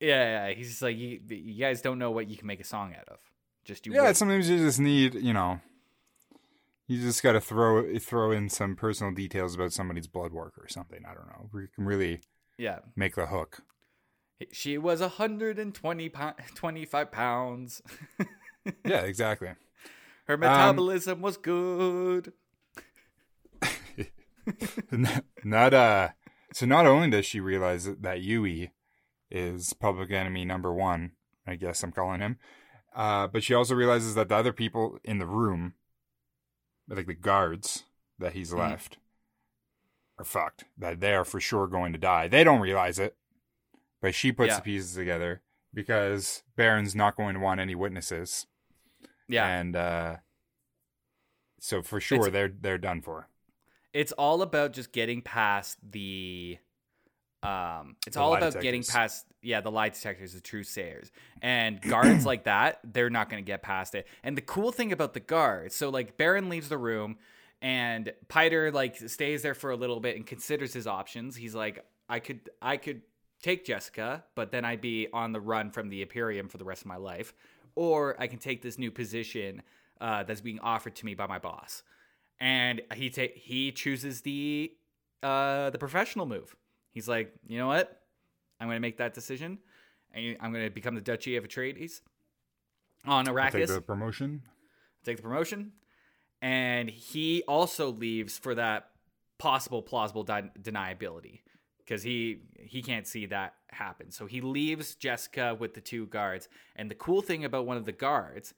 Yeah, 0.00 0.48
yeah. 0.48 0.54
He's 0.54 0.68
just 0.70 0.82
like, 0.82 0.96
you, 0.96 1.20
you 1.28 1.60
guys 1.60 1.80
don't 1.82 1.98
know 1.98 2.10
what 2.10 2.28
you 2.28 2.36
can 2.36 2.46
make 2.46 2.60
a 2.60 2.64
song 2.64 2.94
out 2.98 3.08
of. 3.08 3.18
Just 3.64 3.86
you 3.86 3.92
Yeah, 3.94 4.04
wait. 4.04 4.16
sometimes 4.16 4.48
you 4.48 4.58
just 4.58 4.80
need, 4.80 5.14
you 5.14 5.32
know, 5.32 5.60
you 6.88 7.00
just 7.00 7.22
got 7.22 7.32
to 7.32 7.40
throw 7.40 7.98
throw 7.98 8.30
in 8.32 8.48
some 8.48 8.76
personal 8.76 9.12
details 9.12 9.54
about 9.54 9.72
somebody's 9.72 10.06
blood 10.06 10.32
work 10.32 10.54
or 10.58 10.68
something. 10.68 11.00
I 11.08 11.14
don't 11.14 11.26
know. 11.28 11.48
We 11.52 11.66
can 11.74 11.84
really 11.84 12.20
Yeah. 12.58 12.80
make 12.96 13.14
the 13.14 13.26
hook. 13.26 13.60
She 14.50 14.76
was 14.78 15.00
120 15.00 16.08
pou- 16.08 16.32
25 16.54 17.12
pounds. 17.12 17.82
Yeah, 18.84 19.00
exactly. 19.00 19.48
Her 20.28 20.36
metabolism 20.36 21.20
was 21.20 21.36
good. 21.36 22.32
not 25.44 25.74
uh. 25.74 26.08
So 26.52 26.66
not 26.66 26.86
only 26.86 27.10
does 27.10 27.24
she 27.26 27.40
realize 27.40 27.86
that- 27.86 28.02
that 28.02 28.18
Yueh 28.18 28.70
is 29.30 29.72
public 29.72 30.10
enemy 30.12 30.44
number 30.44 30.72
one, 30.72 31.12
I 31.46 31.56
guess 31.56 31.82
I'm 31.82 31.90
calling 31.92 32.20
him, 32.20 32.38
uh, 32.94 33.26
but 33.26 33.42
she 33.42 33.54
also 33.54 33.74
realizes 33.74 34.14
that 34.14 34.28
the 34.28 34.36
other 34.36 34.52
people 34.52 34.98
in 35.02 35.18
the 35.18 35.26
room, 35.26 35.74
like 36.92 37.06
the 37.06 37.14
guards 37.14 37.84
that 38.18 38.34
he's 38.34 38.52
Mhm. 38.52 38.58
left, 38.58 38.98
are 40.18 40.24
fucked. 40.24 40.64
That 40.76 41.00
they 41.00 41.14
are 41.14 41.24
for 41.24 41.40
sure 41.40 41.66
going 41.66 41.92
to 41.92 41.98
die. 41.98 42.28
They 42.28 42.44
don't 42.44 42.60
realize 42.60 42.98
it, 42.98 43.16
but 44.00 44.14
she 44.14 44.30
puts 44.32 44.50
Yeah. 44.50 44.56
the 44.56 44.62
pieces 44.62 44.94
together 44.94 45.42
because 45.74 46.42
Baron's 46.56 46.94
not 46.94 47.16
going 47.16 47.34
to 47.34 47.40
want 47.40 47.60
any 47.60 47.74
witnesses, 47.74 48.46
Yeah. 49.26 49.46
and 49.46 49.74
uh, 49.74 50.16
so 51.58 51.82
for 51.82 52.00
sure 52.00 52.18
It's- 52.28 52.32
they're 52.32 52.48
they're 52.48 52.78
done 52.78 53.00
for. 53.02 53.28
it's 53.92 54.12
all 54.12 54.42
about 54.42 54.72
just 54.72 54.92
getting 54.92 55.22
past 55.22 55.78
the 55.82 56.58
um 57.42 57.96
it's 58.06 58.16
The 58.16 58.22
all 58.22 58.34
about 58.34 58.60
getting 58.60 58.82
past 58.82 59.26
yeah 59.42 59.60
the 59.60 59.70
lie 59.70 59.88
detectors 59.88 60.32
the 60.32 60.40
truth 60.40 60.68
sayers. 60.68 61.10
And 61.40 61.80
guards 61.80 62.24
like 62.26 62.44
that 62.44 62.80
they're 62.84 63.10
not 63.10 63.28
going 63.30 63.42
to 63.42 63.46
get 63.46 63.62
past 63.62 63.94
it. 63.94 64.06
And 64.22 64.36
the 64.36 64.42
cool 64.42 64.72
thing 64.72 64.92
about 64.92 65.14
the 65.14 65.20
guards 65.20 65.74
so 65.74 65.88
like 65.88 66.16
baron 66.16 66.48
leaves 66.48 66.68
the 66.68 66.78
room 66.78 67.16
and 67.60 68.12
piter 68.28 68.70
like 68.70 68.96
stays 68.96 69.42
there 69.42 69.54
for 69.54 69.70
a 69.70 69.76
little 69.76 70.00
bit 70.00 70.16
and 70.16 70.26
considers 70.26 70.72
his 70.72 70.86
options. 70.86 71.36
He's 71.36 71.54
like 71.54 71.84
i 72.08 72.18
could 72.18 72.50
i 72.60 72.76
could 72.76 73.02
take 73.42 73.64
jessica 73.64 74.24
but 74.34 74.50
then 74.52 74.64
i'd 74.64 74.80
be 74.80 75.08
on 75.12 75.32
the 75.32 75.40
run 75.40 75.70
from 75.70 75.88
the 75.88 76.02
imperium 76.02 76.48
for 76.48 76.58
the 76.58 76.64
rest 76.64 76.82
of 76.82 76.86
my 76.86 76.96
life. 76.96 77.34
Or 77.74 78.16
i 78.20 78.26
can 78.26 78.38
take 78.38 78.62
this 78.62 78.78
new 78.78 78.90
position 78.90 79.62
uh, 80.02 80.24
that's 80.24 80.40
being 80.40 80.58
offered 80.60 80.96
to 80.96 81.06
me 81.06 81.14
by 81.14 81.26
my 81.28 81.38
boss. 81.38 81.82
And 82.40 82.82
he 82.94 83.08
ta- 83.08 83.34
he 83.36 83.70
chooses 83.70 84.22
the 84.22 84.72
uh 85.22 85.70
the 85.70 85.78
professional 85.78 86.26
move. 86.26 86.56
He's 86.92 87.08
like, 87.08 87.32
you 87.46 87.58
know 87.58 87.66
what? 87.66 88.00
I'm 88.60 88.68
going 88.68 88.76
to 88.76 88.80
make 88.80 88.98
that 88.98 89.14
decision, 89.14 89.58
and 90.14 90.36
I'm 90.40 90.52
going 90.52 90.64
to 90.64 90.70
become 90.70 90.94
the 90.94 91.00
Duchy 91.00 91.36
of 91.36 91.44
Atreides 91.44 92.00
on 93.04 93.26
I'll 93.28 93.34
Arrakis. 93.34 93.52
Take 93.52 93.66
the 93.66 93.80
promotion. 93.80 94.42
take 95.04 95.16
the 95.16 95.22
promotion, 95.22 95.72
and 96.40 96.88
he 96.88 97.42
also 97.48 97.90
leaves 97.90 98.38
for 98.38 98.54
that 98.54 98.90
possible 99.38 99.82
plausible 99.82 100.22
de- 100.22 100.50
deniability 100.60 101.40
because 101.78 102.02
he 102.04 102.42
he 102.60 102.82
can't 102.82 103.06
see 103.08 103.26
that 103.26 103.54
happen. 103.70 104.12
So 104.12 104.26
he 104.26 104.40
leaves 104.40 104.94
Jessica 104.94 105.56
with 105.58 105.74
the 105.74 105.80
two 105.80 106.06
guards, 106.06 106.48
and 106.76 106.88
the 106.90 106.94
cool 106.94 107.22
thing 107.22 107.44
about 107.44 107.66
one 107.66 107.76
of 107.76 107.84
the 107.84 107.92
guards. 107.92 108.54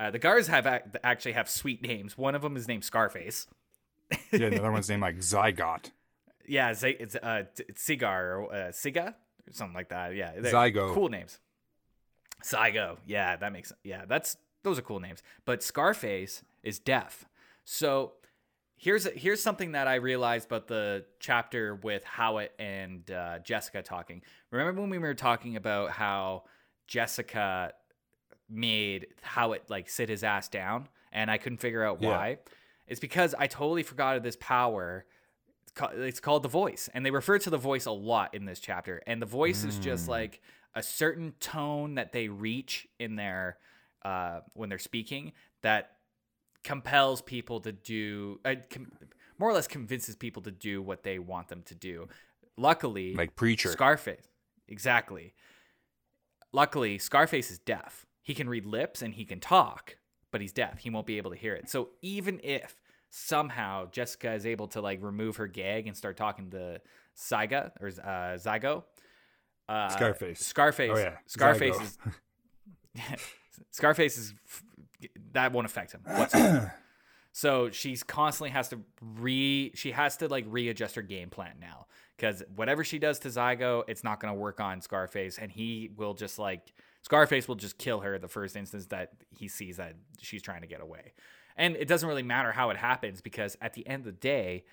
Uh, 0.00 0.12
the 0.12 0.18
guards 0.20 0.46
have 0.46 0.64
ac- 0.64 0.84
actually 1.02 1.32
have 1.32 1.48
sweet 1.50 1.82
names. 1.82 2.16
One 2.16 2.36
of 2.36 2.42
them 2.42 2.56
is 2.56 2.68
named 2.68 2.84
Scarface. 2.84 3.48
Yeah, 4.30 4.48
the 4.50 4.60
other 4.60 4.70
one's 4.70 4.88
named 4.88 5.02
like 5.02 5.16
Zygot. 5.18 5.90
Yeah, 6.48 6.74
Z- 6.74 6.96
it's 6.98 7.14
uh, 7.16 7.44
Cigar 7.76 8.36
or 8.38 8.52
uh, 8.52 8.56
Siga 8.68 9.08
or 9.10 9.52
something 9.52 9.74
like 9.74 9.90
that. 9.90 10.14
Yeah, 10.14 10.32
they're 10.38 10.52
Czigo. 10.52 10.94
Cool 10.94 11.08
names. 11.08 11.38
Czigo. 12.42 12.96
Yeah, 13.06 13.36
that 13.36 13.52
makes 13.52 13.72
yeah. 13.84 14.04
That's 14.06 14.36
those 14.62 14.78
are 14.78 14.82
cool 14.82 15.00
names. 15.00 15.22
But 15.44 15.62
Scarface 15.62 16.42
is 16.62 16.78
deaf. 16.78 17.24
So 17.64 18.12
here's 18.76 19.04
here's 19.12 19.42
something 19.42 19.72
that 19.72 19.88
I 19.88 19.96
realized 19.96 20.46
about 20.46 20.68
the 20.68 21.04
chapter 21.20 21.74
with 21.76 22.04
Hawat 22.04 22.48
and 22.58 23.08
uh, 23.10 23.38
Jessica 23.40 23.82
talking. 23.82 24.22
Remember 24.50 24.80
when 24.80 24.90
we 24.90 24.98
were 24.98 25.14
talking 25.14 25.56
about 25.56 25.90
how 25.90 26.44
Jessica 26.86 27.72
made 28.48 29.08
Hawat 29.34 29.68
like 29.68 29.88
sit 29.90 30.08
his 30.08 30.24
ass 30.24 30.48
down, 30.48 30.88
and 31.12 31.30
I 31.30 31.38
couldn't 31.38 31.58
figure 31.58 31.84
out 31.84 32.00
Yeah. 32.00 32.08
why. 32.10 32.38
It's 32.86 33.00
because 33.00 33.34
I 33.38 33.46
totally 33.48 33.82
forgot 33.82 34.16
of 34.16 34.22
this 34.22 34.36
power. 34.40 35.04
It's 35.78 35.94
ca- 35.94 36.02
It's 36.02 36.20
called 36.20 36.42
the 36.42 36.48
voice, 36.48 36.88
and 36.92 37.04
they 37.04 37.10
refer 37.10 37.38
to 37.38 37.50
the 37.50 37.58
voice 37.58 37.86
a 37.86 37.90
lot 37.92 38.34
in 38.34 38.44
this 38.44 38.58
chapter. 38.60 39.02
And 39.06 39.22
the 39.22 39.26
voice 39.26 39.64
is 39.64 39.78
just 39.78 40.06
Mm. 40.06 40.08
like 40.08 40.40
a 40.74 40.82
certain 40.82 41.32
tone 41.40 41.94
that 41.94 42.12
they 42.12 42.28
reach 42.28 42.86
in 42.98 43.16
their 43.16 43.58
uh, 44.04 44.40
when 44.54 44.68
they're 44.68 44.78
speaking 44.78 45.32
that 45.62 45.96
compels 46.62 47.20
people 47.20 47.60
to 47.60 47.72
do, 47.72 48.40
uh, 48.44 48.54
com- 48.70 48.92
more 49.38 49.50
or 49.50 49.52
less 49.52 49.66
convinces 49.66 50.14
people 50.14 50.40
to 50.42 50.52
do 50.52 50.80
what 50.80 51.02
they 51.02 51.18
want 51.18 51.48
them 51.48 51.62
to 51.64 51.74
do. 51.74 52.08
Luckily, 52.56 53.14
Like 53.14 53.34
Preacher. 53.34 53.70
Scarface. 53.70 54.28
Exactly. 54.68 55.34
Luckily, 56.52 56.96
Scarface 56.98 57.50
is 57.50 57.58
deaf. 57.58 58.06
He 58.22 58.34
can 58.34 58.48
read 58.48 58.64
lips 58.66 59.02
and 59.02 59.14
he 59.14 59.24
can 59.24 59.40
talk, 59.40 59.96
but 60.30 60.40
he's 60.40 60.52
deaf. 60.52 60.78
He 60.78 60.90
won't 60.90 61.06
be 61.06 61.16
able 61.18 61.30
to 61.32 61.36
hear 61.36 61.54
it. 61.54 61.68
So 61.68 61.90
even 62.00 62.40
if 62.44 62.76
somehow 63.10 63.88
Jessica 63.90 64.32
is 64.32 64.46
able 64.46 64.68
to 64.68 64.80
like 64.80 65.02
remove 65.02 65.36
her 65.36 65.46
gag 65.46 65.86
and 65.86 65.96
start 65.96 66.16
talking 66.16 66.50
to 66.50 66.80
Zyga 67.16 67.72
or 67.80 67.88
uh, 67.88 68.36
Czigo, 68.36 68.84
uh, 69.68 69.88
Scarface. 69.88 70.40
Scarface. 70.40 70.90
Oh, 70.94 70.98
yeah. 70.98 71.16
Scarface 71.26 71.76
Czigo. 71.76 71.82
is. 71.82 73.26
Scarface 73.70 74.18
is 74.18 74.34
that 75.32 75.52
won't 75.52 75.66
affect 75.66 75.92
him 75.92 76.00
whatsoever. 76.04 76.74
So 77.30 77.70
she's 77.70 78.02
constantly 78.02 78.50
has 78.50 78.68
to 78.70 78.80
re 79.00 79.70
she 79.76 79.92
has 79.92 80.16
to 80.16 80.26
like 80.26 80.44
readjust 80.48 80.96
her 80.96 81.02
game 81.02 81.30
plan 81.30 81.52
now 81.60 81.86
because 82.16 82.42
whatever 82.56 82.82
she 82.82 82.98
does 82.98 83.20
to 83.20 83.28
Czigo, 83.28 83.84
it's 83.86 84.02
not 84.02 84.18
going 84.18 84.34
to 84.34 84.40
work 84.40 84.58
on 84.58 84.80
Scarface, 84.80 85.38
and 85.38 85.52
he 85.52 85.90
will 85.96 86.14
just 86.14 86.40
like 86.40 86.72
Scarface 87.02 87.46
will 87.46 87.54
just 87.54 87.78
kill 87.78 88.00
her 88.00 88.18
the 88.18 88.26
first 88.26 88.56
instance 88.56 88.86
that 88.86 89.12
he 89.30 89.46
sees 89.46 89.76
that 89.76 89.94
she's 90.20 90.42
trying 90.42 90.62
to 90.62 90.66
get 90.66 90.80
away, 90.80 91.12
and 91.58 91.76
it 91.76 91.86
doesn't 91.88 92.08
really 92.08 92.22
matter 92.22 92.52
how 92.52 92.70
it 92.70 92.76
happens 92.78 93.20
because 93.20 93.56
at 93.60 93.74
the 93.74 93.86
end 93.86 94.00
of 94.00 94.04
the 94.06 94.12
day, 94.12 94.64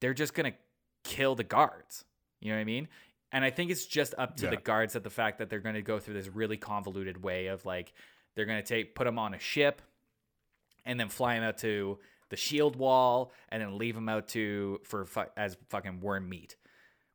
they're 0.00 0.14
just 0.14 0.34
going 0.34 0.52
to 0.52 0.58
kill 1.02 1.34
the 1.34 1.42
guards. 1.44 2.04
You 2.40 2.50
know 2.50 2.56
what 2.56 2.60
I 2.60 2.64
mean? 2.64 2.86
And 3.32 3.44
I 3.44 3.50
think 3.50 3.70
it's 3.72 3.86
just 3.86 4.14
up 4.16 4.36
to 4.36 4.46
the 4.46 4.56
guards 4.56 4.92
that 4.92 5.02
the 5.02 5.10
fact 5.10 5.38
that 5.38 5.50
they're 5.50 5.58
going 5.60 5.74
to 5.74 5.82
go 5.82 5.98
through 5.98 6.14
this 6.14 6.28
really 6.28 6.56
convoluted 6.56 7.22
way 7.24 7.46
of 7.48 7.64
like 7.66 7.92
they're 8.34 8.44
going 8.46 8.62
to 8.62 8.66
take 8.66 8.94
put 8.94 9.04
them 9.04 9.18
on 9.18 9.34
a 9.34 9.38
ship 9.38 9.82
and 10.84 11.00
then 11.00 11.08
fly 11.08 11.34
them 11.34 11.42
out 11.44 11.58
to 11.58 11.98
the 12.30 12.36
shield 12.36 12.76
wall 12.76 13.32
and 13.48 13.60
then 13.62 13.78
leave 13.78 13.94
them 13.94 14.08
out 14.08 14.28
to 14.28 14.80
for 14.84 15.04
fu- 15.04 15.22
as 15.36 15.56
fucking 15.68 16.00
worm 16.00 16.28
meat 16.28 16.56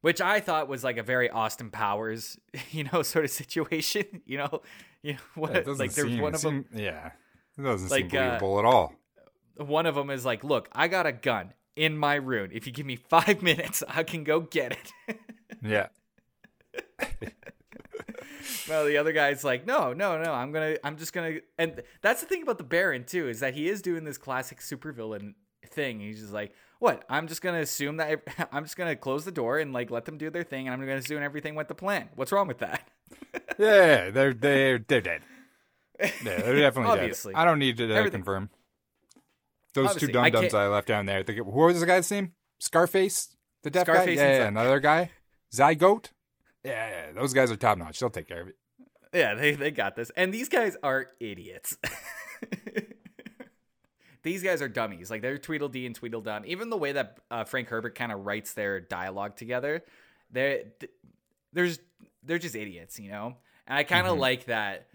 which 0.01 0.21
i 0.21 0.39
thought 0.39 0.67
was 0.67 0.83
like 0.83 0.97
a 0.97 1.03
very 1.03 1.29
austin 1.29 1.69
powers 1.69 2.37
you 2.71 2.83
know 2.91 3.01
sort 3.01 3.25
of 3.25 3.31
situation 3.31 4.03
you 4.25 4.37
know 4.37 4.61
you 5.03 5.13
know 5.13 5.19
what 5.35 5.51
Yeah, 5.51 5.57
it 5.59 5.65
doesn't 5.65 5.79
like 5.85 5.93
there's 5.93 6.07
seem- 6.07 6.21
one 6.21 6.35
of 6.35 6.41
them 6.41 6.65
seem- 6.71 6.81
Yeah, 6.81 7.11
it 7.57 7.61
doesn't 7.61 7.89
Like, 7.91 8.09
seem 8.11 8.19
uh, 8.19 8.37
believable 8.39 8.59
at 8.59 8.65
all. 8.65 8.93
One 9.57 9.85
of 9.85 9.95
them 9.95 10.09
is 10.09 10.25
like 10.25 10.43
look 10.43 10.69
i 10.73 10.87
got 10.87 11.05
a 11.05 11.11
gun 11.11 11.53
in 11.75 11.97
my 11.97 12.15
room 12.15 12.49
if 12.51 12.65
you 12.67 12.73
give 12.73 12.85
me 12.85 12.95
five 12.95 13.41
minutes 13.49 13.83
i 13.87 14.03
can 14.03 14.23
go 14.23 14.39
get 14.41 14.71
it. 15.07 15.17
Yeah, 15.63 15.87
well 18.67 18.85
the 18.85 18.97
other 18.97 19.11
guy's 19.11 19.43
like 19.43 19.65
no 19.67 19.93
no 19.93 20.21
no. 20.21 20.31
I'm 20.33 20.51
gonna 20.51 20.77
i'm 20.83 20.97
just 20.97 21.13
gonna 21.13 21.39
and 21.57 21.81
that's 22.01 22.21
the 22.21 22.27
thing 22.27 22.41
about 22.43 22.57
the 22.57 22.63
baron 22.63 23.03
too 23.03 23.27
is 23.29 23.39
that 23.41 23.53
he 23.53 23.69
is 23.69 23.81
doing 23.81 24.03
this 24.03 24.17
classic 24.17 24.59
supervillain 24.59 25.33
thing. 25.67 25.99
He's 25.99 26.19
just 26.21 26.33
like 26.33 26.53
what? 26.79 27.03
I'm 27.09 27.27
just 27.27 27.41
gonna 27.41 27.59
assume 27.59 27.97
that 27.97 28.21
i'm 28.51 28.63
just 28.63 28.75
gonna 28.77 28.95
close 28.95 29.25
the 29.25 29.31
door 29.31 29.59
and 29.59 29.73
like 29.73 29.91
let 29.91 30.05
them 30.05 30.17
do 30.17 30.29
their 30.29 30.43
thing 30.43 30.67
and 30.67 30.73
i'm 30.73 30.79
gonna 30.79 30.95
assume 30.99 31.21
everything 31.21 31.55
went 31.55 31.67
to 31.69 31.75
plan. 31.75 32.09
What's 32.15 32.31
wrong 32.31 32.47
with 32.47 32.59
that? 32.59 32.87
Yeah, 33.59 34.09
they're 34.09 34.33
they're 34.33 34.79
they're 34.79 35.01
dead. 35.01 35.21
Yeah, 35.99 36.09
they're 36.23 36.57
definitely 36.59 36.91
Obviously. 36.93 37.33
dead. 37.33 37.39
I 37.39 37.45
don't 37.45 37.59
need 37.59 37.77
to 37.77 37.93
uh, 37.93 38.09
confirm. 38.09 38.49
Those 39.73 39.87
Obviously, 39.87 40.07
two 40.07 40.13
dum 40.13 40.31
dums 40.31 40.53
I, 40.53 40.67
left 40.67 40.87
down 40.87 41.05
there. 41.05 41.19
It- 41.19 41.45
What 41.45 41.67
was 41.67 41.79
the 41.79 41.85
guy's 41.85 42.09
name? 42.11 42.33
Scarface? 42.59 43.35
The 43.63 43.69
deaf 43.69 43.87
guy? 43.87 43.93
Scarface 43.93 44.19
Yeah, 44.19 44.37
yeah, 44.39 44.47
another 44.47 44.79
guy? 44.79 45.11
Zygote? 45.53 46.09
Yeah, 46.63 46.89
yeah, 46.89 47.11
those 47.13 47.33
guys 47.33 47.51
are 47.51 47.55
top 47.55 47.77
notch. 47.77 47.99
They'll 47.99 48.09
take 48.09 48.27
care 48.27 48.41
of 48.41 48.47
it. 48.49 48.57
Yeah, 49.13 49.33
they, 49.35 49.53
they 49.55 49.71
got 49.71 49.95
this. 49.95 50.11
And 50.15 50.33
these 50.33 50.49
guys 50.49 50.75
are 50.83 51.07
idiots. 51.19 51.77
these 54.23 54.43
guys 54.43 54.61
are 54.61 54.69
dummies. 54.69 55.09
Like 55.09 55.21
they're 55.21 55.37
Tweedledee 55.37 55.85
and 55.85 55.95
Tweedledum. 55.95 56.43
Even 56.45 56.69
the 56.69 56.77
way 56.77 56.91
that 56.91 57.17
uh, 57.29 57.43
Frank 57.43 57.69
Herbert 57.69 57.95
kind 57.95 58.11
of 58.11 58.25
writes 58.25 58.53
their 58.53 58.79
dialogue 58.79 59.35
together, 59.35 59.83
they're 60.31 60.63
th- 60.79 60.91
there's 61.53 61.79
they're 62.23 62.39
just 62.39 62.55
idiots, 62.55 62.99
you 62.99 63.09
know. 63.09 63.35
And 63.67 63.77
I 63.77 63.83
kind 63.83 64.07
of 64.07 64.17
Mhm. 64.17 64.19
like 64.19 64.45
that. 64.45 64.87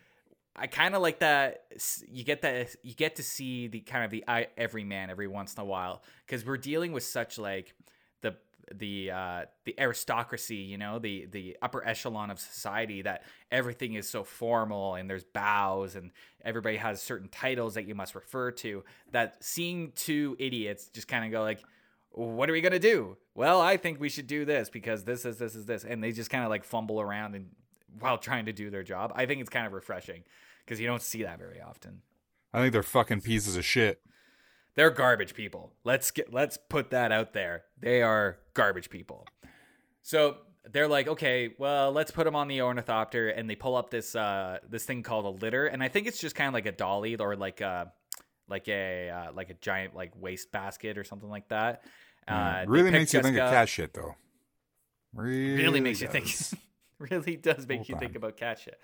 I 0.58 0.66
kind 0.66 0.94
of 0.94 1.02
like 1.02 1.18
that 1.18 1.64
you 2.08 2.25
get 2.25 2.42
that 2.42 2.75
you 2.82 2.94
get 2.94 3.16
to 3.16 3.22
see 3.22 3.68
the 3.68 3.80
kind 3.80 4.04
of 4.04 4.10
the 4.10 4.25
I, 4.26 4.48
every 4.56 4.84
man 4.84 5.10
every 5.10 5.28
once 5.28 5.54
in 5.54 5.60
a 5.60 5.64
while 5.64 6.02
because 6.25 6.44
we're 6.46 6.56
dealing 6.56 6.92
with 6.92 7.02
such 7.02 7.38
like 7.38 7.75
the 8.22 8.36
the 8.75 9.10
uh, 9.10 9.42
the 9.64 9.75
aristocracy, 9.78 10.56
you 10.56 10.78
know, 10.78 10.98
the 10.98 11.26
the 11.26 11.56
upper 11.60 11.86
echelon 11.86 12.30
of 12.30 12.40
society 12.40 13.02
that 13.02 13.22
everything 13.52 13.94
is 13.94 14.08
so 14.08 14.25
formal 14.25 14.94
and 14.94 15.10
there's 15.10 15.25
bows 15.25 15.94
and 15.94 16.10
everybody 16.44 16.76
has 16.78 17.02
certain 17.02 17.28
titles 17.28 17.75
that 17.75 17.86
you 17.86 17.94
must 17.94 18.14
refer 18.14 18.50
to. 18.52 18.82
That 19.12 19.44
seeing 19.44 19.92
two 19.94 20.36
idiots 20.38 20.88
just 20.88 21.06
kind 21.06 21.25
of 21.25 21.30
go 21.30 21.42
like, 21.42 21.62
"What 22.12 22.48
are 22.48 22.54
we 22.54 22.62
gonna 22.62 22.78
do?" 22.78 23.18
Well, 23.34 23.60
I 23.60 23.76
think 23.76 24.00
we 24.00 24.08
should 24.08 24.26
do 24.26 24.46
this 24.46 24.70
because 24.70 25.04
this 25.04 25.26
is 25.26 25.36
this 25.36 25.54
is 25.54 25.66
this, 25.66 25.84
and 25.84 26.02
they 26.02 26.12
just 26.12 26.30
kind 26.30 26.44
of 26.44 26.50
like 26.50 26.64
fumble 26.64 26.98
around 26.98 27.34
and 27.34 27.50
while 28.00 28.18
trying 28.18 28.46
to 28.46 28.52
do 28.52 28.70
their 28.70 28.82
job. 28.82 29.12
I 29.14 29.26
think 29.26 29.42
it's 29.42 29.50
kind 29.50 29.66
of 29.66 29.75
refreshing 29.75 30.25
because 30.66 30.80
you 30.80 30.87
don't 30.87 31.02
see 31.02 31.23
that 31.23 31.38
very 31.38 31.61
often. 31.61 32.02
I 32.52 32.61
think 32.61 32.73
they're 32.73 32.82
fucking 32.82 33.20
pieces 33.20 33.56
of 33.56 33.64
shit. 33.64 34.00
They're 34.75 34.90
garbage 34.90 35.35
people. 35.35 35.73
Let's 35.85 36.11
get 36.11 36.35
let's 36.35 36.58
put 36.68 36.90
that 36.90 37.12
out 37.12 37.32
there. 37.32 37.64
They 37.80 38.02
are 38.02 38.38
garbage 38.52 38.90
people. 38.90 39.26
So 40.02 40.38
they're 40.70 40.88
like, 40.88 41.08
okay, 41.08 41.54
well, 41.58 41.92
let's 41.92 42.11
put 42.11 42.25
them 42.25 42.37
on 42.37 42.49
the 42.49 42.61
ornithopter, 42.61 43.28
and 43.28 43.49
they 43.49 43.54
pull 43.54 43.76
up 43.76 43.90
this 43.90 44.14
uh 44.14 44.58
this 44.68 44.85
thing 44.85 45.02
called 45.02 45.25
a 45.25 45.40
litter, 45.40 45.66
and 45.66 45.82
I 45.82 45.88
think 45.88 46.06
it's 46.06 46.18
just 46.18 46.35
kind 46.35 46.49
of 46.49 46.54
like 46.54 46.66
a 46.66 46.73
dolly 46.73 47.16
or 47.16 47.37
like 47.37 47.61
a 47.61 47.92
like 48.49 48.68
a 48.68 49.11
uh, 49.11 49.32
like 49.32 49.50
a 49.50 49.54
giant 49.54 49.94
like 49.94 50.12
waste 50.16 50.52
basket 50.52 50.99
or 50.99 51.04
something 51.04 51.30
like 51.30 51.49
that. 51.49 51.82
Uh, 52.28 52.64
really 52.66 52.90
makes 52.90 53.14
you 53.14 53.23
think 53.23 53.37
of 53.37 53.50
cat 53.50 53.68
shit, 53.68 53.94
though. 53.94 54.14
Really, 55.14 55.62
really 55.62 55.80
makes 55.80 56.00
you 56.00 56.08
think 56.08 56.26
does. 56.26 56.54
really 56.99 57.37
does 57.37 57.66
make 57.66 57.88
you 57.88 57.96
think 57.99 58.16
about 58.16 58.37
cat 58.37 58.58
shit. 58.58 58.80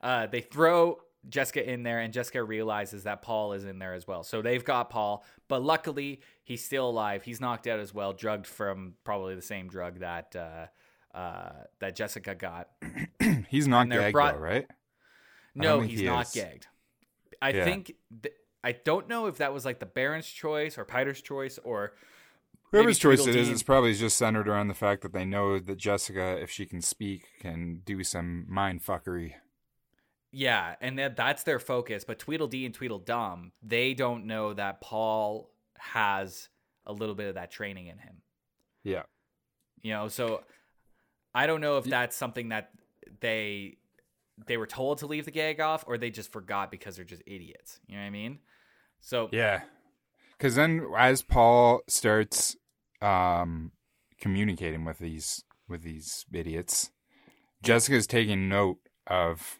Uh, 0.00 0.26
they 0.26 0.40
throw 0.40 0.98
Jessica 1.28 1.68
in 1.68 1.82
there, 1.82 2.00
and 2.00 2.12
Jessica 2.12 2.42
realizes 2.42 3.04
that 3.04 3.20
Paul 3.22 3.52
is 3.52 3.64
in 3.64 3.78
there 3.78 3.94
as 3.94 4.06
well. 4.06 4.22
So 4.22 4.40
they've 4.42 4.64
got 4.64 4.88
Paul, 4.90 5.24
but 5.48 5.62
luckily 5.62 6.20
he's 6.42 6.64
still 6.64 6.88
alive. 6.88 7.22
He's 7.24 7.40
knocked 7.40 7.66
out 7.66 7.78
as 7.80 7.92
well, 7.92 8.12
drugged 8.12 8.46
from 8.46 8.94
probably 9.04 9.34
the 9.34 9.42
same 9.42 9.68
drug 9.68 9.98
that 10.00 10.34
uh, 10.34 11.16
uh, 11.16 11.52
that 11.80 11.94
Jessica 11.96 12.34
got. 12.34 12.68
He's 13.48 13.66
not 13.68 13.88
gagged, 13.90 14.12
brought- 14.12 14.34
though, 14.34 14.40
right? 14.40 14.66
No, 15.54 15.80
he's 15.80 16.00
he 16.00 16.06
not 16.06 16.26
is. 16.26 16.32
gagged. 16.32 16.68
I 17.42 17.50
Yeah. 17.50 17.64
think 17.64 17.92
th- 18.22 18.34
I 18.62 18.72
don't 18.72 19.08
know 19.08 19.26
if 19.26 19.38
that 19.38 19.52
was 19.52 19.64
like 19.64 19.80
the 19.80 19.86
Baron's 19.86 20.28
choice 20.28 20.78
or 20.78 20.84
Piter's 20.84 21.20
choice 21.20 21.58
or 21.64 21.92
Whoever's 22.70 22.98
choice 22.98 23.26
it 23.26 23.34
is, 23.34 23.48
it's 23.48 23.64
probably 23.64 23.92
just 23.94 24.16
centered 24.16 24.48
around 24.48 24.68
the 24.68 24.74
fact 24.74 25.02
that 25.02 25.12
they 25.12 25.24
know 25.24 25.58
that 25.58 25.76
Jessica, 25.76 26.38
if 26.40 26.50
she 26.50 26.66
can 26.66 26.80
speak, 26.80 27.24
can 27.40 27.80
do 27.84 28.04
some 28.04 28.46
mind 28.48 28.84
fuckery. 28.84 29.32
Yeah, 30.32 30.76
and 30.80 30.98
that 30.98 31.16
that's 31.16 31.42
their 31.42 31.58
focus. 31.58 32.04
But 32.04 32.18
Tweedledee 32.18 32.66
and 32.66 32.74
Tweedledum, 32.74 33.52
they 33.62 33.94
don't 33.94 34.26
know 34.26 34.54
that 34.54 34.80
Paul 34.80 35.50
has 35.78 36.48
a 36.86 36.92
little 36.92 37.14
bit 37.14 37.28
of 37.28 37.34
that 37.34 37.50
training 37.50 37.88
in 37.88 37.98
him. 37.98 38.22
Yeah. 38.84 39.02
You 39.82 39.92
know, 39.92 40.08
so 40.08 40.42
I 41.34 41.46
don't 41.46 41.60
know 41.60 41.78
if 41.78 41.84
that's 41.84 42.16
something 42.16 42.50
that 42.50 42.70
they 43.20 43.78
they 44.46 44.56
were 44.56 44.66
told 44.66 44.98
to 44.98 45.06
leave 45.06 45.24
the 45.24 45.30
gag 45.30 45.60
off 45.60 45.84
or 45.86 45.98
they 45.98 46.10
just 46.10 46.32
forgot 46.32 46.70
because 46.70 46.96
they're 46.96 47.04
just 47.04 47.22
idiots. 47.26 47.78
You 47.86 47.96
know 47.96 48.02
what 48.02 48.06
I 48.06 48.10
mean? 48.10 48.38
So 49.00 49.28
Yeah. 49.32 49.62
Because 50.36 50.54
then, 50.54 50.86
as 50.96 51.20
Paul 51.20 51.82
starts 51.86 52.56
um, 53.02 53.72
communicating 54.18 54.86
with 54.86 54.98
these 54.98 55.44
with 55.68 55.82
these 55.82 56.24
idiots, 56.32 56.90
Jessica's 57.62 58.06
taking 58.06 58.48
note 58.48 58.78
of 59.06 59.59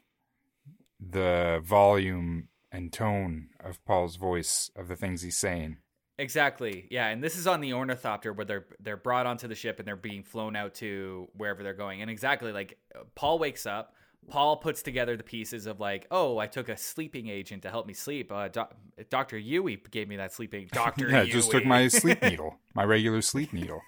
the 1.01 1.61
volume 1.65 2.49
and 2.71 2.93
tone 2.93 3.49
of 3.65 3.85
Paul's 3.85 4.17
voice 4.17 4.71
of 4.77 4.89
the 4.89 4.97
things 4.97 5.23
he's 5.23 5.39
saying. 5.39 5.79
Exactly. 6.19 6.87
Yeah, 6.91 7.09
and 7.09 7.25
this 7.25 7.37
is 7.37 7.47
on 7.47 7.63
the 7.63 7.73
ornithopter 7.73 8.35
where 8.35 8.45
they're 8.45 8.67
they're 8.79 8.99
brought 8.99 9.25
onto 9.27 9.49
the 9.49 9.55
ship 9.55 9.79
and 9.79 9.89
they're 9.89 9.97
being 9.97 10.23
flown 10.23 10.55
out 10.55 10.75
to 10.77 11.29
wherever 11.35 11.63
they're 11.63 11.73
going. 11.73 12.03
And 12.03 12.11
exactly 12.11 12.53
like 12.53 12.79
Paul 13.15 13.39
wakes 13.39 13.65
up, 13.65 13.95
Paul 14.29 14.59
puts 14.59 14.83
together 14.83 15.17
the 15.17 15.23
pieces 15.23 15.65
of 15.67 15.81
like, 15.81 16.07
oh, 16.11 16.37
I 16.37 16.47
took 16.47 16.69
a 16.69 16.77
sleeping 16.77 17.29
agent 17.29 17.63
to 17.63 17.71
help 17.71 17.87
me 17.87 17.95
sleep. 17.95 18.31
Uh, 18.31 18.49
doc- 18.49 18.75
Doctor 19.09 19.39
Yueh 19.39 19.91
gave 19.91 20.09
me 20.09 20.17
that 20.17 20.35
sleeping. 20.35 20.69
Doctor 20.73 21.09
Yeah, 21.09 21.25
just 21.25 21.51
took 21.51 21.65
my 21.65 21.89
sleep 21.89 22.21
needle, 22.31 22.59
my 22.75 22.85
regular 22.85 23.23
sleep 23.23 23.55
needle. 23.55 23.81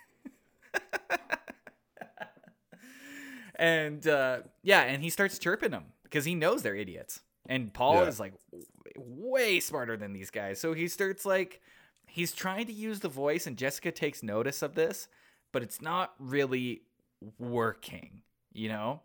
and 3.57 4.07
uh, 4.07 4.40
yeah, 4.62 4.81
and 4.85 5.03
he 5.03 5.11
starts 5.11 5.38
chirping 5.38 5.70
them 5.70 5.85
because 6.12 6.27
he 6.27 6.35
knows 6.35 6.62
they're 6.62 6.77
idiots. 6.77 7.20
And 7.48 7.72
Paul 7.72 7.94
Yeah. 8.03 8.09
is 8.09 8.20
like 8.20 8.35
way 8.96 9.61
smarter 9.61 9.96
than 9.96 10.12
these 10.12 10.31
guys. 10.31 10.61
So 10.61 10.75
he 10.75 10.87
starts 10.87 11.25
like 11.25 11.62
he's 12.07 12.33
trying 12.33 12.66
to 12.66 12.72
use 12.72 13.01
the 13.01 13.09
voice, 13.09 13.46
and 13.46 13.57
Jessica 13.57 13.90
takes 13.90 14.22
notice 14.22 14.61
of 14.61 14.75
this, 14.75 15.09
but 15.53 15.62
it's 15.62 15.81
not 15.81 16.14
really 16.18 16.83
working. 17.38 18.22
You 18.53 18.68
know. 18.68 19.03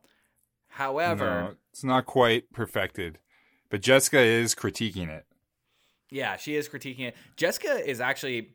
However, 0.67 1.25
No, 1.25 1.55
it's 1.71 1.83
not 1.85 2.05
quite 2.05 2.51
perfected, 2.51 3.19
but 3.69 3.81
Jessica 3.81 4.19
is 4.19 4.53
critiquing 4.53 5.07
it. 5.07 5.25
Yeah, 6.11 6.35
she 6.35 6.55
is 6.55 6.67
critiquing 6.67 7.07
it. 7.07 7.15
Jessica 7.37 7.89
is 7.89 8.01
actually 8.01 8.49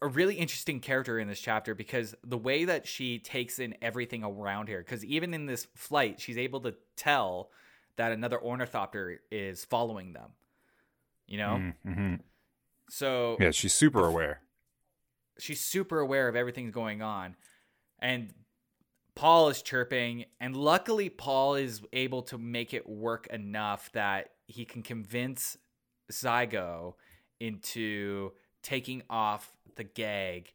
a 0.00 0.06
really 0.06 0.36
interesting 0.36 0.80
character 0.80 1.18
in 1.18 1.28
this 1.28 1.40
chapter 1.40 1.74
because 1.74 2.14
the 2.24 2.38
way 2.38 2.64
that 2.64 2.86
she 2.86 3.18
takes 3.18 3.58
in 3.58 3.74
everything 3.82 4.22
around 4.24 4.68
here, 4.68 4.78
because 4.78 5.04
even 5.04 5.34
in 5.34 5.46
this 5.46 5.66
flight, 5.74 6.20
she's 6.20 6.38
able 6.38 6.60
to 6.60 6.74
tell 6.96 7.50
that 7.96 8.12
another 8.12 8.40
ornithopter 8.40 9.20
is 9.30 9.64
following 9.64 10.12
them. 10.12 10.30
You 11.26 11.38
know? 11.38 11.72
hmm 11.84 12.14
So 12.88 13.36
Yeah, 13.40 13.50
she's 13.50 13.74
super 13.74 14.06
aware. 14.06 14.40
she's 15.38 15.60
super 15.60 15.98
aware 16.00 16.28
of 16.28 16.36
everything 16.36 16.70
going 16.70 17.02
on. 17.02 17.36
And 17.98 18.32
Paul 19.16 19.48
is 19.48 19.62
chirping, 19.62 20.26
and 20.40 20.56
luckily, 20.56 21.08
Paul 21.08 21.56
is 21.56 21.82
able 21.92 22.22
to 22.22 22.38
make 22.38 22.72
it 22.72 22.88
work 22.88 23.26
enough 23.26 23.90
that 23.92 24.28
he 24.46 24.64
can 24.64 24.82
convince 24.84 25.56
Czigo 26.12 26.94
into 27.40 28.30
taking 28.68 29.02
off 29.08 29.56
the 29.76 29.84
gag 29.84 30.52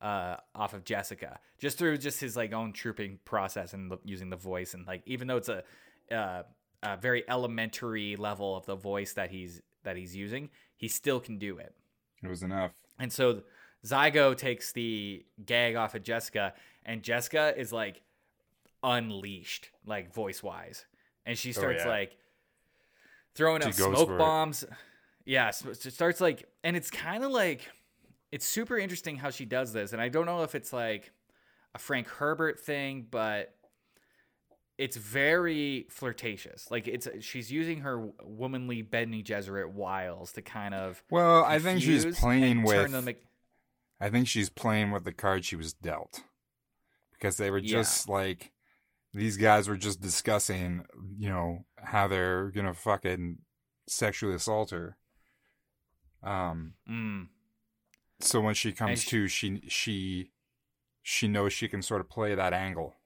uh, 0.00 0.36
off 0.54 0.72
of 0.72 0.82
Jessica 0.84 1.38
just 1.58 1.76
through 1.76 1.98
just 1.98 2.20
his 2.20 2.34
like 2.36 2.52
own 2.54 2.72
trooping 2.72 3.18
process 3.24 3.74
and 3.74 3.90
the, 3.90 3.98
using 4.04 4.30
the 4.30 4.36
voice 4.36 4.72
and 4.72 4.86
like 4.86 5.02
even 5.04 5.28
though 5.28 5.36
it's 5.36 5.50
a, 5.50 5.62
uh, 6.10 6.42
a 6.82 6.96
very 6.96 7.22
elementary 7.28 8.16
level 8.16 8.56
of 8.56 8.64
the 8.64 8.76
voice 8.76 9.12
that 9.12 9.30
he's 9.30 9.60
that 9.82 9.96
he's 9.96 10.16
using, 10.16 10.48
he 10.76 10.88
still 10.88 11.20
can 11.20 11.38
do 11.38 11.58
it. 11.58 11.74
It 12.22 12.28
was 12.28 12.42
enough. 12.42 12.72
And 12.98 13.12
so 13.12 13.42
Czigo 13.84 14.34
takes 14.36 14.72
the 14.72 15.24
gag 15.44 15.76
off 15.76 15.94
of 15.94 16.02
Jessica, 16.02 16.54
and 16.86 17.02
Jessica 17.02 17.52
is 17.56 17.72
like 17.72 18.02
unleashed, 18.82 19.70
like 19.86 20.14
voice 20.14 20.42
wise. 20.42 20.86
And 21.26 21.36
she 21.36 21.52
starts 21.52 21.82
Oh, 21.82 21.88
yeah. 21.88 21.96
like 21.98 22.16
throwing 23.34 23.60
She 23.62 23.68
up 23.68 23.74
smoke 23.74 24.18
bombs. 24.18 24.62
it. 24.62 24.70
Yeah, 25.24 25.50
so 25.50 25.70
it 25.70 25.80
starts 25.80 26.20
like, 26.20 26.48
and 26.64 26.76
it's 26.76 26.90
kind 26.90 27.22
of 27.24 27.30
like, 27.30 27.62
it's 28.32 28.46
super 28.46 28.78
interesting 28.78 29.16
how 29.16 29.30
she 29.30 29.44
does 29.44 29.72
this. 29.72 29.92
And 29.92 30.00
I 30.00 30.08
don't 30.08 30.26
know 30.26 30.42
if 30.42 30.54
it's 30.54 30.72
like 30.72 31.12
a 31.74 31.78
Frank 31.78 32.08
Herbert 32.08 32.58
thing, 32.60 33.06
but 33.10 33.54
it's 34.78 34.96
very 34.96 35.86
flirtatious. 35.90 36.70
Like 36.70 36.88
it's 36.88 37.06
she's 37.20 37.52
using 37.52 37.80
her 37.80 38.08
womanly 38.24 38.82
Bene 38.82 39.22
Gesserit 39.22 39.72
wiles 39.72 40.32
to 40.32 40.42
kind 40.42 40.74
of 40.74 41.02
Well, 41.10 41.44
I 41.44 41.58
think 41.58 41.82
she's 41.82 42.18
playing 42.18 42.62
with. 42.62 42.90
them 42.90 43.08
I 44.00 44.08
think 44.08 44.26
she's 44.26 44.48
playing 44.48 44.90
with 44.92 45.04
the 45.04 45.12
card 45.12 45.44
she 45.44 45.56
was 45.56 45.74
dealt, 45.74 46.22
because 47.12 47.36
they 47.36 47.50
were 47.50 47.58
Yeah. 47.58 47.68
just 47.82 48.08
like 48.08 48.52
these 49.12 49.36
guys 49.36 49.68
were 49.68 49.76
just 49.76 50.00
discussing, 50.00 50.86
you 51.18 51.28
know, 51.28 51.66
how 51.76 52.08
they're 52.08 52.50
gonna 52.50 52.72
fucking 52.72 53.38
sexually 53.86 54.34
assault 54.36 54.70
her. 54.70 54.96
Um. 56.22 56.74
Mm, 56.88 57.28
So 58.20 58.40
when 58.40 58.54
she 58.54 58.72
comes 58.72 59.02
sh- 59.02 59.06
to, 59.08 59.28
she 59.28 59.62
she 59.68 60.30
she 61.02 61.28
knows 61.28 61.52
she 61.52 61.68
can 61.68 61.82
sort 61.82 62.00
of 62.00 62.08
play 62.10 62.34
that 62.34 62.52
angle 62.52 62.96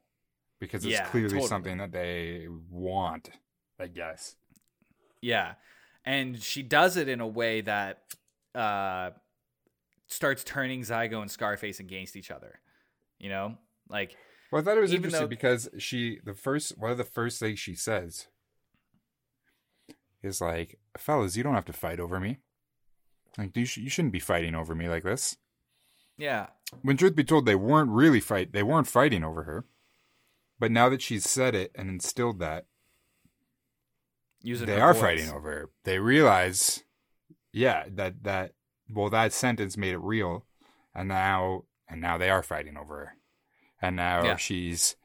because 0.61 0.85
it's 0.85 0.93
Yeah, 0.93 1.07
clearly 1.09 1.29
totally. 1.31 1.49
something 1.49 1.79
that 1.79 1.93
they 1.93 2.47
want. 2.71 3.31
I 3.79 3.87
guess. 3.89 4.37
Yeah. 5.21 5.55
And 6.05 6.43
she 6.43 6.63
does 6.63 6.97
it 6.97 7.09
in 7.09 7.21
a 7.21 7.27
way 7.27 7.61
that 7.63 8.15
uh 8.55 9.11
starts 10.07 10.45
turning 10.45 10.83
Czigo 10.83 11.21
and 11.23 11.31
Scarface 11.31 11.81
against 11.81 12.15
each 12.17 12.31
other. 12.31 12.61
You 13.19 13.29
know? 13.31 13.59
Like 13.89 14.17
Well, 14.51 14.61
I 14.61 14.65
thought 14.65 14.77
it 14.77 14.81
was 14.81 14.93
interesting 14.93 15.23
though- 15.23 15.27
because 15.29 15.69
she 15.79 16.19
the 16.25 16.35
first 16.35 16.77
one 16.79 16.91
of 16.91 16.99
the 16.99 17.05
first 17.05 17.39
things 17.41 17.59
she 17.61 17.75
says 17.75 18.27
is 20.23 20.41
like, 20.41 20.79
"Fellas, 20.97 21.37
you 21.37 21.43
don't 21.43 21.55
have 21.55 21.65
to 21.67 21.73
fight 21.73 22.01
over 22.01 22.19
me. 22.19 22.39
Like 23.39 23.57
you, 23.57 23.65
sh- 23.65 23.79
you 23.79 23.91
shouldn't 23.91 24.13
be 24.13 24.21
fighting 24.21 24.55
over 24.55 24.75
me 24.75 24.89
like 24.89 25.03
this." 25.05 25.37
yeah. 26.17 26.47
When 26.83 26.97
truth 26.97 27.15
be 27.15 27.23
told, 27.25 27.47
they 27.47 27.55
weren't 27.55 27.91
really 27.91 28.19
fight. 28.21 28.53
They 28.53 28.63
weren't 28.65 28.89
fighting 28.89 29.23
over 29.23 29.45
her. 29.45 29.65
But 30.59 30.73
now 30.73 30.89
that 30.89 31.03
she's 31.03 31.29
said 31.29 31.55
it 31.55 31.71
and 31.77 31.89
instilled 31.89 32.41
that, 32.41 32.67
Using 34.43 34.67
they 34.67 34.81
are 34.81 34.93
voice. 34.93 35.03
fighting 35.03 35.31
over 35.31 35.51
her. 35.51 35.71
They 35.85 35.99
realize, 35.99 36.83
yeah, 37.53 37.85
that 37.93 38.25
that 38.25 38.53
well, 38.91 39.09
that 39.11 39.33
sentence 39.33 39.77
made 39.77 39.93
it 39.95 39.99
real, 39.99 40.45
and 40.95 41.09
now 41.09 41.65
and 41.89 42.01
now 42.01 42.19
they 42.19 42.29
are 42.31 42.43
fighting 42.43 42.77
over 42.77 42.97
her, 42.97 43.17
and 43.81 43.97
now 43.97 44.23
Yeah. 44.25 44.37
she's, 44.37 44.97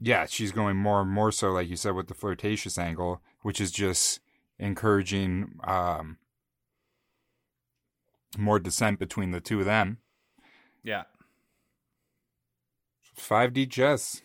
yeah, 0.00 0.26
she's 0.26 0.52
going 0.52 0.76
more 0.76 1.00
and 1.00 1.10
more 1.10 1.32
so, 1.32 1.52
like 1.52 1.68
you 1.68 1.76
said, 1.76 1.94
with 1.94 2.08
the 2.08 2.14
flirtatious 2.14 2.76
angle, 2.76 3.22
which 3.42 3.60
is 3.60 3.70
just 3.70 4.20
encouraging 4.58 5.58
um 5.64 6.18
more 8.38 8.58
dissent 8.58 8.98
between 8.98 9.30
the 9.30 9.40
two 9.40 9.60
of 9.60 9.66
them. 9.66 9.98
Yeah. 10.82 11.04
Five 13.14 13.52
D 13.52 13.66
chess. 13.66 14.22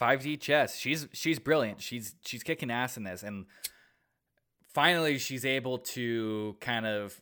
5D 0.00 0.40
chess. 0.40 0.76
She's 0.76 1.08
she's 1.12 1.38
brilliant. 1.38 1.80
She's 1.80 2.14
she's 2.24 2.42
kicking 2.42 2.70
ass 2.70 2.96
in 2.96 3.04
this 3.04 3.22
and 3.22 3.46
finally 4.72 5.18
she's 5.18 5.44
able 5.44 5.78
to 5.78 6.56
kind 6.60 6.86
of 6.86 7.20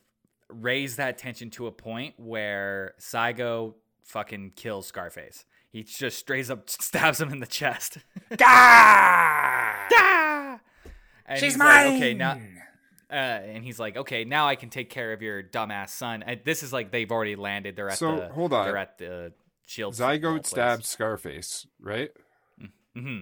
raise 0.49 0.95
that 0.97 1.17
tension 1.17 1.49
to 1.51 1.67
a 1.67 1.71
point 1.71 2.15
where 2.17 2.93
Saigo 2.99 3.75
fucking 4.03 4.51
kills 4.55 4.87
Scarface. 4.87 5.45
He 5.69 5.83
just 5.83 6.17
straight 6.19 6.49
up 6.49 6.69
stabs 6.69 7.19
him 7.19 7.31
in 7.31 7.39
the 7.39 7.47
chest. 7.47 7.97
Ah! 8.41 10.59
And 11.29 11.37
She's 11.41 11.53
he's 11.53 11.57
mine. 11.59 11.87
like, 11.87 11.95
okay, 11.97 12.13
now 12.13 12.39
uh, 13.11 13.13
and 13.13 13.63
he's 13.63 13.79
like, 13.79 13.95
okay, 13.97 14.23
now 14.25 14.47
I 14.47 14.55
can 14.55 14.69
take 14.69 14.89
care 14.89 15.13
of 15.13 15.21
your 15.21 15.41
dumbass 15.43 15.89
son. 15.89 16.23
And 16.23 16.41
this 16.45 16.63
is 16.63 16.73
like 16.73 16.91
they've 16.91 17.11
already 17.11 17.35
landed. 17.35 17.75
They're 17.75 17.89
at 17.89 17.97
So, 17.97 18.15
the 18.17 18.29
hold 18.29 18.53
on. 18.53 18.65
They're 18.65 18.77
at 18.77 18.97
the 18.97 19.33
shield. 19.65 19.93
Zygote 19.93 20.45
stabbed 20.45 20.85
Scarface, 20.85 21.67
right? 21.79 22.11
hmm 22.95 23.21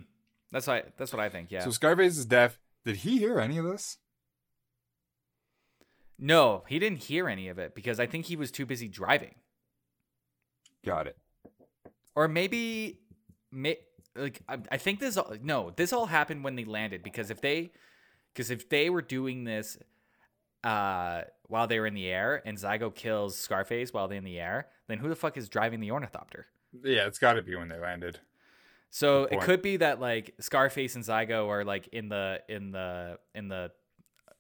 That's 0.52 0.68
what 0.68 0.94
that's 0.98 1.12
what 1.14 1.20
I 1.20 1.30
think. 1.30 1.52
Yeah. 1.52 1.64
So 1.64 1.72
Scarface 1.72 2.18
is 2.18 2.26
deaf. 2.26 2.60
Did 2.86 2.98
he 2.98 3.18
hear 3.20 3.40
any 3.40 3.58
of 3.58 3.66
this? 3.66 3.98
No, 6.18 6.64
he 6.68 6.80
didn't 6.80 7.04
hear 7.04 7.28
any 7.28 7.50
of 7.50 7.60
it 7.60 7.76
because 7.76 8.00
I 8.00 8.06
think 8.06 8.26
he 8.26 8.36
was 8.36 8.52
too 8.52 8.66
busy 8.66 8.88
driving. 8.88 9.36
Got 10.86 11.08
it. 11.08 11.18
Or 12.16 12.28
maybe, 12.30 13.00
may, 13.52 13.78
like 14.16 14.42
I, 14.48 14.60
I 14.72 14.78
think 14.78 15.00
this. 15.00 15.18
all- 15.18 15.34
No, 15.42 15.72
this 15.76 15.92
all 15.92 16.06
happened 16.06 16.44
when 16.44 16.56
they 16.56 16.64
landed 16.64 17.04
because 17.04 17.30
if 17.32 17.42
they, 17.42 17.72
because 18.36 18.52
if 18.52 18.68
they 18.68 18.90
were 18.90 19.02
doing 19.02 19.46
this, 19.46 19.78
uh, 20.64 21.22
while 21.48 21.68
they 21.68 21.80
were 21.80 21.88
in 21.88 21.94
the 21.94 22.08
air 22.08 22.42
and 22.46 22.58
Czigo 22.58 22.94
kills 22.94 23.38
Scarface 23.38 23.94
while 23.94 24.08
they're 24.08 24.18
in 24.18 24.26
the 24.26 24.40
air, 24.40 24.68
then 24.88 24.98
who 24.98 25.08
the 25.08 25.16
fuck 25.16 25.38
is 25.38 25.48
driving 25.48 25.80
the 25.80 25.92
ornithopter? 25.92 26.48
Yeah, 26.84 27.08
it's 27.08 27.20
got 27.20 27.34
to 27.34 27.42
be 27.42 27.56
when 27.56 27.70
they 27.70 27.80
landed. 27.80 28.20
So 28.90 29.26
it 29.26 29.42
could 29.42 29.62
be 29.62 29.78
that 29.78 30.00
like 30.00 30.36
Scarface 30.40 30.96
and 30.96 31.04
Czigo 31.04 31.48
are 31.50 31.64
like 31.64 31.88
in 31.90 32.10
the 32.10 32.42
in 32.48 32.72
the 32.72 33.18
in 33.34 33.48
the 33.48 33.72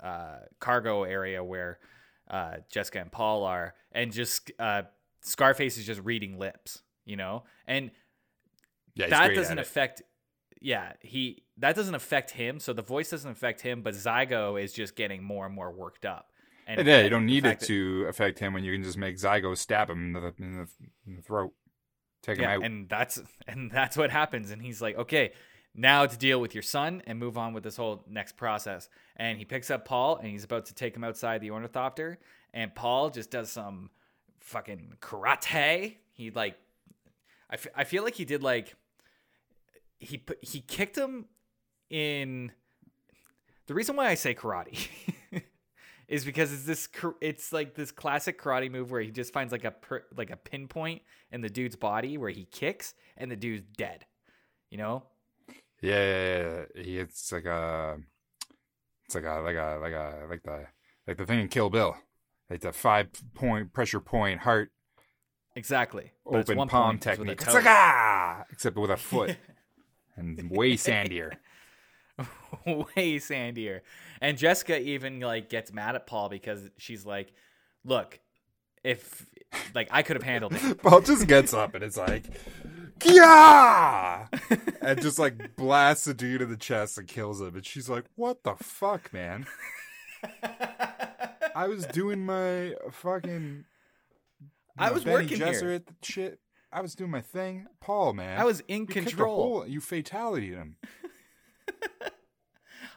uh, 0.01 0.39
cargo 0.59 1.03
area 1.03 1.43
where 1.43 1.79
uh, 2.29 2.57
Jessica 2.69 2.99
and 2.99 3.11
Paul 3.11 3.43
are, 3.43 3.75
and 3.91 4.11
just 4.11 4.51
uh, 4.59 4.83
Scarface 5.21 5.77
is 5.77 5.85
just 5.85 6.01
reading 6.03 6.37
lips, 6.39 6.81
you 7.05 7.17
know, 7.17 7.43
and 7.67 7.91
Yeah, 8.95 9.07
that 9.07 9.35
doesn't 9.35 9.59
affect 9.59 10.01
it. 10.01 10.05
Yeah, 10.61 10.93
he 11.01 11.43
that 11.57 11.75
doesn't 11.75 11.95
affect 11.95 12.31
him. 12.31 12.59
So 12.59 12.73
the 12.73 12.81
voice 12.81 13.09
doesn't 13.09 13.29
affect 13.29 13.61
him, 13.61 13.81
but 13.81 13.93
Czigo 13.93 14.61
is 14.61 14.73
just 14.73 14.95
getting 14.95 15.23
more 15.23 15.45
and 15.45 15.53
more 15.53 15.71
worked 15.71 16.05
up. 16.05 16.31
And 16.67 16.85
Yeah, 16.87 17.01
you 17.01 17.09
don't 17.09 17.25
need 17.25 17.45
it 17.45 17.59
that- 17.59 17.67
to 17.67 18.05
affect 18.09 18.39
him 18.39 18.53
when 18.53 18.63
you 18.63 18.73
can 18.73 18.83
just 18.83 18.97
make 18.97 19.17
Czigo 19.17 19.55
stab 19.57 19.89
him 19.89 20.07
in 20.07 20.13
the, 20.13 20.33
in 20.39 20.57
the, 20.57 20.67
in 21.05 21.15
the 21.17 21.21
throat, 21.21 21.53
take 22.23 22.37
him 22.37 22.43
yeah, 22.43 22.55
out. 22.55 22.63
and 22.63 22.89
that's 22.89 23.21
and 23.47 23.69
that's 23.71 23.95
what 23.97 24.09
happens. 24.11 24.49
And 24.51 24.61
he's 24.61 24.81
like, 24.81 24.97
okay, 24.97 25.33
now 25.75 26.05
to 26.05 26.17
deal 26.17 26.39
with 26.41 26.55
your 26.55 26.63
son 26.63 27.03
and 27.05 27.19
move 27.19 27.37
on 27.37 27.53
with 27.53 27.63
this 27.63 27.75
whole 27.77 28.03
next 28.09 28.37
process. 28.37 28.87
And 29.17 29.37
he 29.37 29.45
picks 29.45 29.69
up 29.69 29.85
Paul 29.85 30.17
and 30.17 30.27
he's 30.29 30.43
about 30.45 30.65
to 30.67 30.73
take 30.73 30.95
him 30.95 31.03
outside 31.03 31.41
the 31.41 31.51
ornithopter. 31.51 32.17
And 32.53 32.73
Paul 32.73 33.09
just 33.09 33.29
does 33.29 33.51
some 33.51 33.89
fucking 34.39 34.93
karate. 35.01 35.97
He 36.13 36.31
like, 36.31 36.55
I, 37.49 37.55
f- 37.55 37.67
I 37.75 37.83
feel 37.83 38.03
like 38.03 38.15
he 38.15 38.23
did 38.25 38.41
like, 38.41 38.73
he 40.05 40.17
put 40.17 40.43
he 40.43 40.61
kicked 40.61 40.97
him 40.97 41.25
in. 41.89 42.51
The 43.67 43.73
reason 43.73 43.95
why 43.95 44.07
I 44.07 44.15
say 44.15 44.35
karate. 44.35 44.87
Is 46.07 46.23
because 46.23 46.53
it's 46.53 46.65
this 46.65 46.87
it's 47.19 47.51
like 47.51 47.73
this 47.73 47.91
classic 47.91 48.39
karate 48.39 48.69
move 48.69 48.91
where 48.91 49.01
he 49.01 49.09
just 49.09 49.33
finds 49.33 49.51
like 49.51 49.63
a 49.63 49.71
per, 49.71 50.03
like 50.15 50.29
a 50.29 50.35
pinpoint 50.35 51.01
in 51.31 51.41
the 51.41 51.49
dude's 51.49 51.75
body 51.75 52.15
where 52.19 52.29
he 52.29 52.45
kicks 52.45 52.93
and 53.17 53.31
the 53.31 53.35
dude's 53.35 53.63
dead. 53.75 54.05
You 54.69 54.77
know? 54.77 55.03
yeah, 55.81 56.03
yeah, 56.03 56.37
yeah. 56.75 56.83
He, 56.83 56.99
it's 56.99 57.31
like 57.31 57.45
a, 57.45 57.97
it's 59.05 59.15
like 59.15 59.23
a, 59.23 59.39
like 59.39 59.55
a, 59.55 59.79
like 59.81 59.93
a, 59.93 60.27
like 60.29 60.43
the, 60.43 60.67
like 61.07 61.17
the 61.17 61.25
thing 61.25 61.39
in 61.39 61.47
Kill 61.47 61.71
Bill, 61.71 61.97
like 62.51 62.61
the 62.61 62.71
five 62.71 63.07
point 63.33 63.73
pressure 63.73 63.99
point 63.99 64.41
heart 64.41 64.69
Exactly. 65.55 66.11
But 66.25 66.49
open 66.49 66.67
palm 66.67 66.99
point, 66.99 67.05
with 67.05 67.07
a 67.07 67.15
technique. 67.15 67.41
It's 67.41 67.53
like 67.53 67.65
ah, 67.65 68.43
except 68.51 68.77
with 68.77 68.91
a 68.91 68.97
foot 68.97 69.37
and 70.15 70.49
way 70.49 70.73
sandier. 70.73 71.33
way 72.65 73.17
sandier. 73.17 73.81
And 74.21 74.37
Jessica 74.37 74.79
even 74.79 75.19
like 75.19 75.49
gets 75.49 75.73
mad 75.73 75.95
at 75.95 76.07
Paul 76.07 76.29
because 76.29 76.69
she's 76.77 77.05
like, 77.05 77.33
"Look, 77.83 78.19
if 78.83 79.25
like 79.73 79.89
I 79.91 80.03
could 80.03 80.15
have 80.15 80.23
handled 80.23 80.53
it." 80.55 80.77
Paul 80.81 81.01
just 81.01 81.27
gets 81.27 81.53
up 81.53 81.75
and 81.75 81.83
it's 81.83 81.97
like, 81.97 82.25
yeah, 83.03 84.27
and 84.81 85.01
just 85.01 85.19
like 85.19 85.55
blasts 85.55 86.05
the 86.05 86.13
dude 86.13 86.41
in 86.41 86.49
the 86.49 86.57
chest 86.57 86.97
and 86.97 87.07
kills 87.07 87.41
him. 87.41 87.55
And 87.55 87.65
she's 87.65 87.89
like, 87.89 88.05
"What 88.15 88.43
the 88.43 88.55
fuck, 88.55 89.11
man? 89.11 89.45
I 91.55 91.67
was 91.67 91.85
doing 91.85 92.25
my 92.25 92.73
fucking, 92.91 93.65
I 94.77 94.91
was 94.91 95.03
Benny 95.03 95.15
working 95.15 95.37
here. 95.37 95.81
Shit. 96.01 96.39
I 96.75 96.81
was 96.81 96.93
doing 96.93 97.09
my 97.09 97.21
thing, 97.21 97.67
Paul, 97.79 98.13
man. 98.13 98.37
I 98.39 98.43
was 98.43 98.61
in 98.67 98.81
you 98.81 98.85
control. 98.87 99.35
hole- 99.61 99.67
You 99.67 99.79
fatality 99.79 100.51
him. 100.51 100.75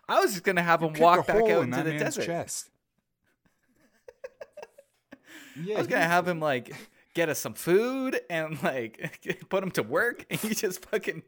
I 0.08 0.20
was 0.20 0.32
just 0.32 0.42
gonna 0.42 0.62
have 0.62 0.82
him 0.82 0.88
Kicked 0.90 1.00
walk 1.00 1.26
back 1.28 1.36
out 1.36 1.48
in 1.62 1.72
into 1.72 1.82
the 1.84 1.98
desert. 1.98 2.26
chest. 2.26 2.70
Yeah, 5.60 5.74
I 5.74 5.78
was 5.78 5.86
gonna 5.88 6.04
have 6.04 6.28
him 6.28 6.38
like 6.38 6.72
get 7.14 7.28
us 7.28 7.40
some 7.40 7.54
food 7.54 8.20
and 8.30 8.62
like 8.62 9.44
put 9.48 9.62
him 9.62 9.70
to 9.72 9.82
work, 9.82 10.24
and 10.30 10.38
he 10.38 10.54
just 10.54 10.84
fucking 10.86 11.22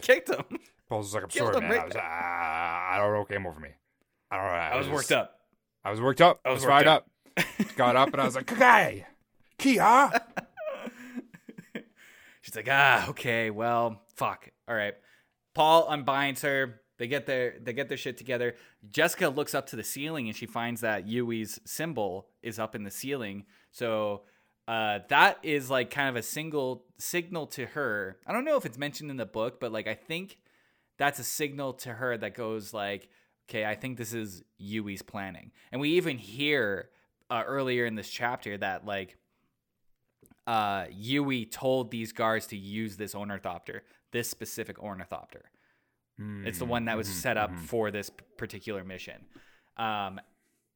kicked 0.00 0.28
him. 0.30 0.44
Paul's 0.88 1.12
like, 1.14 1.24
I'm 1.24 1.28
killed 1.30 1.54
sorry, 1.54 1.60
man. 1.62 1.70
right 1.70 1.80
I 1.80 1.84
was, 1.86 1.96
uh, 1.96 2.00
I 2.00 2.94
don't 2.98 3.12
know 3.12 3.18
what 3.20 3.28
came 3.28 3.46
over 3.46 3.58
me. 3.58 3.70
I 4.30 4.36
don't 4.36 4.44
know. 4.46 4.52
I 4.52 4.76
was 4.76 4.86
just- 4.86 4.94
worked 4.94 5.12
up. 5.12 5.38
I 5.84 5.90
was 5.90 6.00
worked 6.00 6.20
up. 6.20 6.40
I 6.44 6.50
was, 6.50 6.58
was 6.58 6.64
fired 6.66 6.86
worked 6.86 7.08
up. 7.58 7.76
Got 7.76 7.96
up 7.96 8.12
and 8.12 8.20
I 8.20 8.24
was 8.24 8.36
like, 8.36 8.46
Kagai! 8.46 9.04
Kia! 9.58 10.12
She's 12.42 12.56
like, 12.56 12.68
ah, 12.70 13.08
okay, 13.10 13.50
well, 13.50 14.02
fuck. 14.14 14.50
All 14.68 14.74
right. 14.74 14.94
Paul 15.54 15.88
unbinds 15.88 16.42
her. 16.42 16.80
They 16.98 17.08
get 17.08 17.26
their 17.26 17.54
they 17.60 17.72
get 17.72 17.88
their 17.88 17.96
shit 17.96 18.18
together. 18.18 18.54
Jessica 18.90 19.28
looks 19.28 19.54
up 19.54 19.66
to 19.68 19.76
the 19.76 19.82
ceiling 19.82 20.28
and 20.28 20.36
she 20.36 20.46
finds 20.46 20.82
that 20.82 21.06
Yueh's 21.06 21.60
symbol 21.64 22.28
is 22.42 22.58
up 22.58 22.74
in 22.74 22.84
the 22.84 22.90
ceiling. 22.90 23.44
So 23.70 24.22
uh, 24.68 25.00
that 25.08 25.38
is 25.42 25.70
like 25.70 25.90
kind 25.90 26.08
of 26.08 26.16
a 26.16 26.22
single 26.22 26.84
signal 26.98 27.46
to 27.48 27.66
her. 27.66 28.18
I 28.26 28.32
don't 28.32 28.44
know 28.44 28.56
if 28.56 28.66
it's 28.66 28.78
mentioned 28.78 29.10
in 29.10 29.16
the 29.16 29.26
book, 29.26 29.58
but 29.58 29.72
like 29.72 29.88
I 29.88 29.94
think 29.94 30.38
that's 30.98 31.18
a 31.18 31.24
signal 31.24 31.72
to 31.74 31.94
her 31.94 32.16
that 32.16 32.34
goes 32.34 32.72
like, 32.72 33.08
okay, 33.48 33.64
I 33.64 33.74
think 33.74 33.98
this 33.98 34.12
is 34.12 34.44
Yueh's 34.60 35.02
planning. 35.02 35.50
And 35.72 35.80
we 35.80 35.90
even 35.90 36.18
hear 36.18 36.90
uh, 37.30 37.42
earlier 37.46 37.86
in 37.86 37.94
this 37.96 38.10
chapter 38.10 38.56
that 38.58 38.84
like 38.86 39.16
uh, 40.46 40.84
Yueh 40.86 41.50
told 41.50 41.90
these 41.90 42.12
guards 42.12 42.46
to 42.48 42.56
use 42.56 42.96
this 42.96 43.14
ornithopter, 43.14 43.82
this 44.10 44.28
specific 44.28 44.78
ornithopter. 44.82 45.50
It's 46.46 46.58
the 46.58 46.64
one 46.66 46.84
that 46.86 46.96
was 46.96 47.08
set 47.08 47.36
up 47.36 47.50
for 47.58 47.90
this 47.90 48.10
particular 48.36 48.84
mission. 48.84 49.24
Um, 49.76 50.20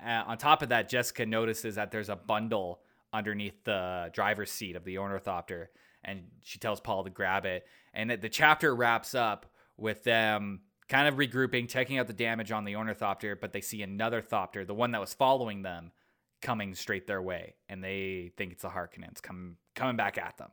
on 0.00 0.38
top 0.38 0.62
of 0.62 0.70
that, 0.70 0.88
Jessica 0.88 1.26
notices 1.26 1.74
that 1.76 1.90
there's 1.90 2.08
a 2.08 2.16
bundle 2.16 2.80
underneath 3.12 3.64
the 3.64 4.10
driver's 4.12 4.50
seat 4.50 4.76
of 4.76 4.84
the 4.84 4.98
ornithopter, 4.98 5.70
and 6.04 6.24
she 6.42 6.58
tells 6.58 6.80
Paul 6.80 7.04
to 7.04 7.10
grab 7.10 7.44
it. 7.44 7.66
And 7.94 8.10
that 8.10 8.22
the 8.22 8.28
chapter 8.28 8.74
wraps 8.74 9.14
up 9.14 9.46
with 9.76 10.04
them 10.04 10.60
kind 10.88 11.08
of 11.08 11.14
regrouping, 11.14 11.68
checking 11.68 11.98
out 11.98 12.06
the 12.06 12.12
damage 12.12 12.52
on 12.52 12.64
the 12.64 12.76
ornithopter, 12.76 13.36
but 13.36 13.52
they 13.52 13.60
see 13.60 13.82
another 13.82 14.22
thopter, 14.22 14.66
the 14.66 14.74
one 14.74 14.92
that 14.92 15.00
was 15.00 15.14
following 15.14 15.62
them, 15.62 15.92
coming 16.42 16.74
straight 16.74 17.06
their 17.06 17.22
way, 17.22 17.54
and 17.68 17.82
they 17.82 18.32
think 18.36 18.52
it's 18.52 18.62
the 18.62 18.68
Harkonnens 18.68 19.22
coming 19.22 19.56
coming 19.74 19.96
back 19.96 20.18
at 20.18 20.38
them 20.38 20.50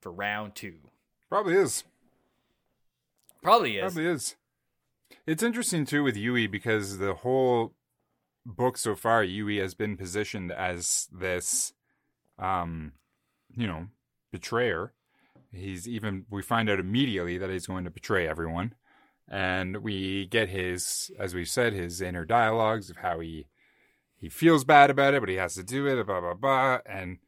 for 0.00 0.12
round 0.12 0.54
two. 0.54 0.76
Probably 1.28 1.54
is. 1.54 1.84
Probably 3.42 3.76
is. 3.76 3.92
Probably 3.92 4.06
is. 4.06 4.36
It's 5.26 5.42
interesting 5.42 5.86
too 5.86 6.02
with 6.02 6.16
Yueh 6.16 6.50
because 6.50 6.98
the 6.98 7.14
whole 7.14 7.74
book 8.46 8.76
so 8.76 8.94
far, 8.94 9.24
Yueh 9.24 9.60
has 9.60 9.74
been 9.74 9.96
positioned 9.96 10.52
as 10.52 11.08
this, 11.12 11.72
um, 12.38 12.92
you 13.56 13.66
know, 13.66 13.86
betrayer. 14.32 14.92
He's 15.52 15.88
even 15.88 16.26
we 16.30 16.42
find 16.42 16.68
out 16.68 16.80
immediately 16.80 17.38
that 17.38 17.50
he's 17.50 17.66
going 17.66 17.84
to 17.84 17.90
betray 17.90 18.26
everyone, 18.26 18.74
and 19.28 19.78
we 19.78 20.26
get 20.26 20.48
his, 20.48 21.10
as 21.18 21.34
we 21.34 21.44
said, 21.44 21.72
his 21.72 22.00
inner 22.00 22.24
dialogues 22.24 22.90
of 22.90 22.98
how 22.98 23.20
he 23.20 23.46
he 24.24 24.30
feels 24.30 24.64
bad 24.64 24.88
about 24.88 25.12
it, 25.12 25.20
but 25.20 25.28
he 25.28 25.34
has 25.34 25.54
to 25.54 25.62
do 25.62 25.86
it, 25.86 26.02
blah 26.06 26.18
blah 26.18 26.32
blah, 26.32 26.78
and 26.86 27.18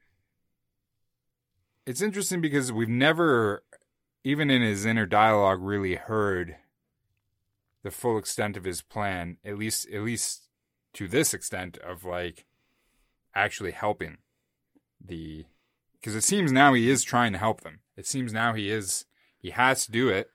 it's 1.85 2.01
interesting 2.01 2.41
because 2.41 2.73
we've 2.73 2.89
never, 2.89 3.63
even 4.25 4.51
in 4.51 4.63
his 4.63 4.87
inner 4.87 5.05
dialogue, 5.05 5.59
really 5.61 5.97
heard 5.97 6.57
the 7.83 7.91
full 7.91 8.17
extent 8.17 8.57
of 8.57 8.65
his 8.65 8.81
plan. 8.81 9.37
At 9.45 9.59
least, 9.59 9.87
at 9.91 10.05
least 10.05 10.49
to 10.95 11.07
this 11.07 11.35
extent 11.35 11.77
of 11.87 12.07
like 12.07 12.47
actually 13.35 13.73
helping 13.73 14.17
the, 14.99 15.45
because 16.01 16.17
it 16.17 16.25
seems 16.25 16.51
now 16.51 16.73
he 16.73 16.89
is 16.89 17.05
trying 17.05 17.33
to 17.33 17.39
help 17.39 17.61
them. 17.61 17.81
It 17.99 18.07
seems 18.07 18.33
now 18.33 18.55
he 18.55 18.71
is 18.71 19.05
he 19.39 19.51
has 19.51 19.85
to 19.85 19.93
do 19.93 20.09
it. 20.09 20.31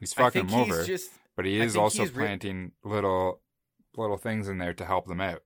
He's 0.00 0.12
fucking 0.12 0.48
them 0.48 0.58
over, 0.58 0.82
just, 0.82 1.12
but 1.36 1.44
he 1.44 1.60
is 1.60 1.76
also 1.76 2.08
planting 2.08 2.72
re- 2.82 2.90
little 2.94 3.42
little 3.96 4.16
things 4.16 4.48
in 4.48 4.58
there 4.58 4.74
to 4.74 4.84
help 4.84 5.06
them 5.06 5.20
out. 5.20 5.44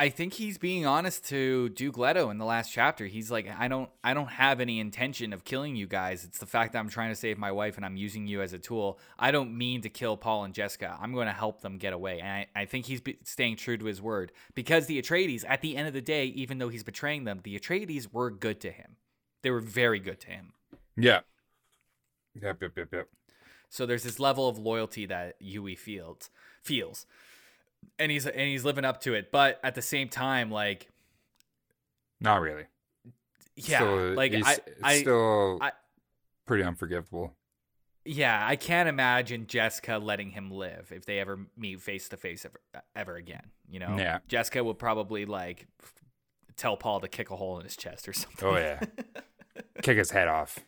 I 0.00 0.08
think 0.08 0.32
he's 0.32 0.56
being 0.56 0.86
honest 0.86 1.26
to 1.26 1.68
Duke 1.68 1.98
Leto 1.98 2.30
in 2.30 2.38
the 2.38 2.46
last 2.46 2.72
chapter. 2.72 3.04
He's 3.04 3.30
like, 3.30 3.46
I 3.58 3.68
don't, 3.68 3.90
I 4.02 4.14
don't 4.14 4.30
have 4.30 4.58
any 4.58 4.80
intention 4.80 5.34
of 5.34 5.44
killing 5.44 5.76
you 5.76 5.86
guys. 5.86 6.24
It's 6.24 6.38
the 6.38 6.46
fact 6.46 6.72
that 6.72 6.78
I'm 6.78 6.88
trying 6.88 7.10
to 7.10 7.14
save 7.14 7.36
my 7.36 7.52
wife 7.52 7.76
and 7.76 7.84
I'm 7.84 7.98
using 7.98 8.26
you 8.26 8.40
as 8.40 8.54
a 8.54 8.58
tool. 8.58 8.98
I 9.18 9.30
don't 9.30 9.58
mean 9.58 9.82
to 9.82 9.90
kill 9.90 10.16
Paul 10.16 10.44
and 10.44 10.54
Jessica. 10.54 10.96
I'm 10.98 11.12
going 11.12 11.26
to 11.26 11.34
help 11.34 11.60
them 11.60 11.76
get 11.76 11.92
away. 11.92 12.20
And 12.20 12.28
I, 12.30 12.46
I 12.56 12.64
think 12.64 12.86
he's 12.86 13.02
staying 13.24 13.56
true 13.56 13.76
to 13.76 13.84
his 13.84 14.00
word 14.00 14.32
because 14.54 14.86
the 14.86 15.00
Atreides, 15.02 15.44
at 15.46 15.60
the 15.60 15.76
end 15.76 15.86
of 15.86 15.92
the 15.92 16.00
day, 16.00 16.24
even 16.28 16.56
though 16.56 16.70
he's 16.70 16.82
betraying 16.82 17.24
them, 17.24 17.40
the 17.42 17.58
Atreides 17.58 18.10
were 18.10 18.30
good 18.30 18.58
to 18.62 18.70
him. 18.70 18.96
They 19.42 19.50
were 19.50 19.60
very 19.60 20.00
good 20.00 20.20
to 20.20 20.28
him. 20.28 20.54
Yeah. 20.96 21.20
Yep. 22.40 22.62
Yep. 22.62 22.72
Yep. 22.74 22.88
Yep. 22.90 23.08
So 23.68 23.84
there's 23.84 24.04
this 24.04 24.18
level 24.18 24.48
of 24.48 24.58
loyalty 24.58 25.04
that 25.04 25.38
Yueh 25.42 25.78
feels 25.78 26.30
feels 26.62 27.04
and 27.98 28.10
he's 28.10 28.26
and 28.26 28.40
he's 28.40 28.64
living 28.64 28.84
up 28.84 29.00
to 29.02 29.14
it. 29.14 29.30
But 29.30 29.60
at 29.62 29.74
the 29.74 29.82
same 29.82 30.08
time, 30.08 30.50
like, 30.50 30.88
not 32.20 32.40
really. 32.40 32.64
Yeah, 33.56 33.78
still, 33.78 34.14
like 34.14 34.34
I, 34.34 34.56
I, 34.82 34.98
still 35.00 35.58
I, 35.60 35.72
pretty 36.46 36.64
unforgivable. 36.64 37.34
Yeah, 38.04 38.44
I 38.46 38.56
can't 38.56 38.88
imagine 38.88 39.46
Jessica 39.46 39.98
letting 39.98 40.30
him 40.30 40.50
live 40.50 40.90
if 40.94 41.04
they 41.04 41.18
ever 41.18 41.38
meet 41.56 41.80
face 41.80 42.08
to 42.08 42.16
face 42.16 42.46
ever 42.46 42.60
ever 42.96 43.16
again. 43.16 43.50
You 43.68 43.80
know, 43.80 43.96
yeah. 43.98 44.20
Jessica 44.28 44.64
would 44.64 44.78
probably 44.78 45.26
like 45.26 45.66
tell 46.56 46.76
Paul 46.76 47.00
to 47.00 47.08
kick 47.08 47.30
a 47.30 47.36
hole 47.36 47.58
in 47.58 47.64
his 47.64 47.76
chest 47.76 48.08
or 48.08 48.12
something. 48.14 48.48
Oh 48.48 48.56
yeah, 48.56 48.80
kick 49.82 49.98
his 49.98 50.10
head 50.10 50.28
off. 50.28 50.58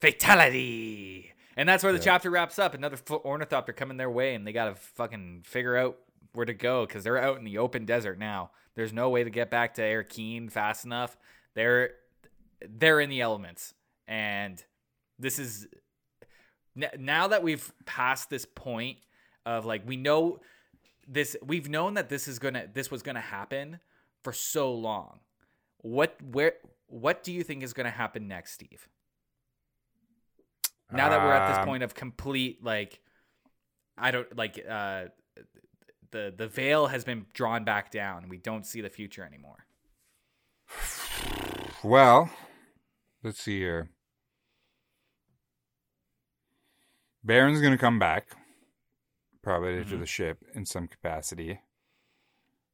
Fatality. 0.00 1.32
And 1.58 1.68
that's 1.68 1.82
where 1.82 1.92
the 1.92 1.98
yeah. 1.98 2.04
chapter 2.04 2.30
wraps 2.30 2.58
up. 2.58 2.72
Another 2.72 2.96
ornithopter 3.10 3.72
coming 3.72 3.96
their 3.96 4.10
way, 4.10 4.34
and 4.34 4.46
they 4.46 4.52
got 4.52 4.66
to 4.66 4.74
fucking 4.76 5.42
figure 5.44 5.76
out 5.76 5.98
where 6.32 6.46
to 6.46 6.54
go 6.54 6.86
because 6.86 7.02
they're 7.02 7.20
out 7.20 7.36
in 7.36 7.44
the 7.44 7.58
open 7.58 7.84
desert 7.84 8.16
now. 8.16 8.52
There's 8.76 8.92
no 8.92 9.10
way 9.10 9.24
to 9.24 9.30
get 9.30 9.50
back 9.50 9.74
to 9.74 9.82
Arrakeen 9.82 10.52
fast 10.52 10.84
enough. 10.84 11.18
They're 11.54 11.90
they're 12.66 13.00
in 13.00 13.10
the 13.10 13.20
elements, 13.20 13.74
and 14.06 14.62
this 15.18 15.40
is 15.40 15.66
now 16.96 17.26
that 17.28 17.42
we've 17.42 17.72
passed 17.86 18.30
this 18.30 18.44
point 18.44 18.98
of 19.44 19.66
like 19.66 19.82
we 19.84 19.96
know 19.96 20.38
this 21.08 21.36
we've 21.44 21.68
known 21.68 21.94
that 21.94 22.08
this 22.08 22.28
is 22.28 22.38
gonna 22.38 22.66
this 22.72 22.90
was 22.90 23.02
gonna 23.02 23.20
happen 23.20 23.80
for 24.22 24.32
so 24.32 24.72
long 24.72 25.20
what 25.78 26.16
where 26.30 26.54
what 26.86 27.22
do 27.22 27.32
you 27.32 27.42
think 27.42 27.62
is 27.62 27.72
gonna 27.72 27.90
happen 27.90 28.28
next 28.28 28.52
steve 28.52 28.88
now 30.92 31.08
that 31.10 31.20
we're 31.20 31.32
at 31.32 31.48
this 31.48 31.58
um, 31.58 31.64
point 31.66 31.82
of 31.82 31.94
complete 31.94 32.62
like 32.62 33.00
I 33.96 34.10
don't 34.10 34.36
like 34.36 34.64
uh 34.68 35.04
the 36.10 36.32
the 36.36 36.48
veil 36.48 36.86
has 36.86 37.04
been 37.04 37.26
drawn 37.32 37.64
back 37.64 37.90
down. 37.90 38.28
We 38.28 38.38
don't 38.38 38.64
see 38.64 38.80
the 38.80 38.90
future 38.90 39.24
anymore. 39.24 39.66
Well, 41.82 42.30
let's 43.22 43.42
see 43.42 43.58
here. 43.58 43.90
Baron's 47.22 47.60
gonna 47.60 47.78
come 47.78 47.98
back, 47.98 48.28
probably 49.42 49.74
mm-hmm. 49.74 49.90
to 49.90 49.96
the 49.98 50.06
ship 50.06 50.38
in 50.54 50.64
some 50.64 50.88
capacity, 50.88 51.60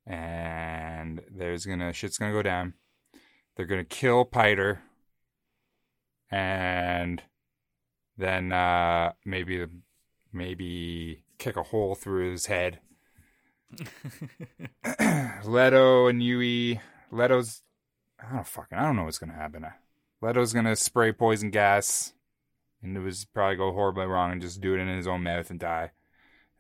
and 0.07 1.23
there's 1.31 1.67
gonna 1.67 1.93
shit's 1.93 2.19
gonna 2.19 2.33
go 2.33 2.43
down. 2.43 2.75
They're 3.57 3.67
gonna 3.67 3.85
kill 3.85 4.25
Piter, 4.25 4.83
and 6.31 7.23
then 8.17 8.53
uh, 8.53 9.13
maybe 9.25 9.67
maybe 10.33 11.23
kick 11.39 11.57
a 11.57 11.63
hole 11.63 11.95
through 11.95 12.33
his 12.33 12.47
head. 12.47 12.81
Leto 15.45 16.07
and 16.07 16.23
Yueh. 16.23 16.81
Leto's 17.11 17.63
I 18.21 18.35
don't 18.35 18.47
fucking 18.47 18.79
I 18.79 18.83
don't 18.83 18.97
know 18.97 19.05
what's 19.05 19.19
gonna 19.19 19.35
happen. 19.35 19.67
Leto's 20.21 20.53
gonna 20.53 20.77
spray 20.77 21.13
poison 21.13 21.51
gas 21.51 22.13
and 22.83 22.97
it 22.97 23.01
was 23.01 23.25
probably 23.25 23.57
go 23.57 23.73
horribly 23.73 24.07
wrong 24.07 24.33
and 24.33 24.41
just 24.43 24.61
do 24.61 24.75
it 24.75 24.81
in 24.81 24.89
his 24.89 25.07
own 25.07 25.23
mouth 25.23 25.51
and 25.51 25.59
die. 25.59 25.91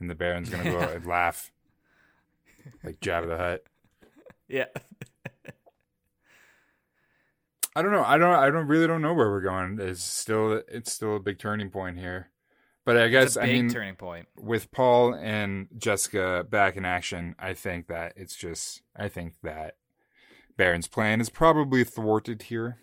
And 0.00 0.10
the 0.10 0.14
Baron's 0.14 0.50
gonna 0.50 0.64
go 0.64 0.78
and 0.94 1.06
laugh. 1.06 1.52
Like 2.82 3.00
Jabba 3.00 3.28
the 3.28 3.36
Hutt. 3.36 3.62
Yeah. 4.48 4.66
I 7.76 7.82
don't 7.82 7.92
know. 7.92 8.04
I 8.04 8.18
don't. 8.18 8.34
I 8.34 8.50
don't 8.50 8.68
really 8.68 8.86
don't 8.86 9.02
know 9.02 9.14
where 9.14 9.30
we're 9.30 9.40
going. 9.40 9.78
It's 9.80 10.02
still. 10.02 10.62
It's 10.68 10.92
still 10.92 11.16
a 11.16 11.20
big 11.20 11.38
turning 11.38 11.70
point 11.70 11.98
here. 11.98 12.30
But 12.84 12.98
I 12.98 13.08
guess 13.08 13.36
I 13.36 13.46
mean 13.46 13.68
turning 13.68 13.96
point 13.96 14.28
with 14.36 14.70
Paul 14.70 15.14
and 15.14 15.68
Jessica 15.76 16.46
back 16.48 16.76
in 16.76 16.84
action. 16.84 17.34
I 17.38 17.54
think 17.54 17.88
that 17.88 18.12
it's 18.16 18.36
just. 18.36 18.82
I 18.94 19.08
think 19.08 19.34
that 19.42 19.76
Baron's 20.56 20.86
plan 20.86 21.20
is 21.20 21.30
probably 21.30 21.82
thwarted 21.82 22.42
here. 22.42 22.78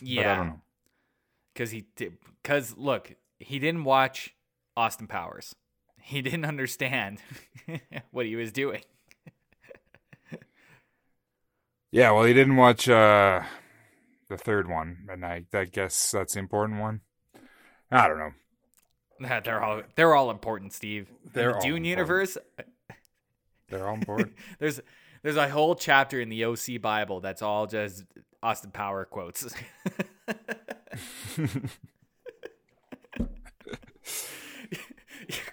Yeah, 0.00 0.22
but 0.22 0.28
I 0.28 0.36
don't 0.36 0.46
know. 0.46 0.60
Because 1.52 1.70
he 1.70 1.86
because 2.42 2.76
look, 2.76 3.16
he 3.40 3.58
didn't 3.58 3.84
watch 3.84 4.34
Austin 4.76 5.08
Powers. 5.08 5.54
He 6.00 6.22
didn't 6.22 6.44
understand 6.44 7.18
what 8.10 8.26
he 8.26 8.36
was 8.36 8.52
doing. 8.52 8.82
Yeah, 11.94 12.10
well, 12.10 12.24
he 12.24 12.34
didn't 12.34 12.56
watch 12.56 12.88
uh, 12.88 13.42
the 14.28 14.36
third 14.36 14.68
one, 14.68 15.06
and 15.08 15.24
I, 15.24 15.44
I 15.54 15.64
guess 15.64 16.10
that's 16.10 16.34
the 16.34 16.40
important 16.40 16.80
one. 16.80 17.02
I 17.88 18.08
don't 18.08 18.18
know. 18.18 18.32
They're 19.44 19.62
all 19.62 19.82
they're 19.94 20.12
all 20.12 20.32
important, 20.32 20.72
Steve. 20.72 21.08
They're 21.32 21.52
the 21.52 21.60
Dune 21.60 21.84
important. 21.84 21.86
universe. 21.86 22.36
They're 23.68 23.86
all 23.86 23.94
important. 23.94 24.34
there's 24.58 24.80
there's 25.22 25.36
a 25.36 25.48
whole 25.48 25.76
chapter 25.76 26.20
in 26.20 26.30
the 26.30 26.44
OC 26.44 26.82
Bible 26.82 27.20
that's 27.20 27.42
all 27.42 27.68
just 27.68 28.02
Austin 28.42 28.72
Power 28.72 29.04
quotes. 29.04 29.46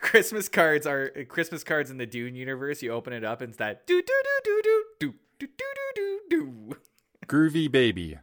Christmas 0.01 0.49
cards 0.49 0.88
are 0.88 1.12
Christmas 1.30 1.63
cards 1.63 1.91
in 1.91 1.97
the 1.97 2.08
Dune 2.08 2.34
universe. 2.34 2.82
You 2.82 2.93
open 2.93 3.13
it 3.13 3.23
up 3.23 3.41
and 3.41 3.49
it's 3.49 3.60
that 3.60 3.86
do 3.86 4.01
do 4.01 4.23
do 4.23 4.39
do 4.43 4.62
do 4.63 4.84
do 4.99 5.13
do 5.47 5.65
do 5.67 5.91
do 5.95 6.19
do. 6.30 6.77
Groovy 7.27 7.71
Baby 7.71 8.19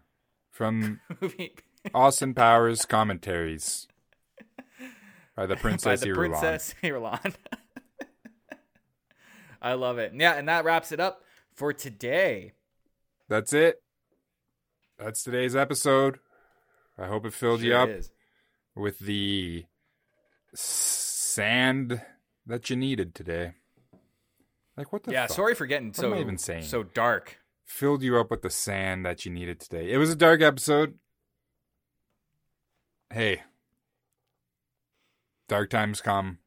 from 0.50 1.00
Austin 1.94 2.34
Powers 2.34 2.84
commentaries 2.84 3.88
by 5.36 5.46
the 5.46 5.56
Princess 5.60 6.00
by 6.00 6.06
the 6.06 6.12
Irulan. 6.12 6.16
Princess 6.16 6.74
Irulan. 6.82 7.34
I 9.62 9.72
love 9.74 9.98
it. 9.98 10.12
Yeah, 10.14 10.34
and 10.34 10.48
that 10.48 10.64
wraps 10.64 10.92
it 10.92 11.00
up 11.00 11.22
for 11.54 11.72
today. 11.72 12.52
That's 13.28 13.52
it. 13.52 13.82
That's 14.98 15.22
today's 15.22 15.56
episode. 15.56 16.18
I 16.96 17.06
hope 17.06 17.26
it 17.26 17.32
filled 17.32 17.60
sure 17.60 17.68
you 17.68 17.74
up 17.74 17.88
is. 17.88 18.10
with 18.74 18.98
the 18.98 19.64
sand 20.54 22.02
that 22.46 22.70
you 22.70 22.76
needed 22.76 23.14
today. 23.14 23.54
Like 24.78 24.92
what 24.92 25.02
the? 25.02 25.12
Yeah, 25.12 25.26
fuck? 25.26 25.36
sorry 25.36 25.54
for 25.56 25.66
getting 25.66 25.88
what 25.88 25.96
so 25.96 26.14
even 26.16 26.38
saying? 26.38 26.62
so 26.62 26.84
dark. 26.84 27.40
Filled 27.66 28.02
you 28.02 28.18
up 28.18 28.30
with 28.30 28.42
the 28.42 28.48
sand 28.48 29.04
that 29.04 29.26
you 29.26 29.32
needed 29.32 29.60
today. 29.60 29.90
It 29.92 29.98
was 29.98 30.08
a 30.08 30.16
dark 30.16 30.40
episode. 30.40 30.94
Hey, 33.12 33.42
dark 35.48 35.68
times 35.68 36.00
come, 36.00 36.38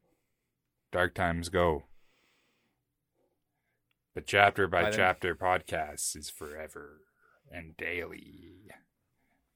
dark 0.90 1.14
times 1.14 1.48
go. 1.50 1.84
But 4.14 4.26
chapter 4.26 4.66
by, 4.66 4.82
By 4.84 4.90
then- 4.90 4.98
chapter 4.98 5.34
podcast 5.34 6.16
is 6.16 6.30
forever 6.30 7.02
and 7.50 7.76
daily. 7.76 8.70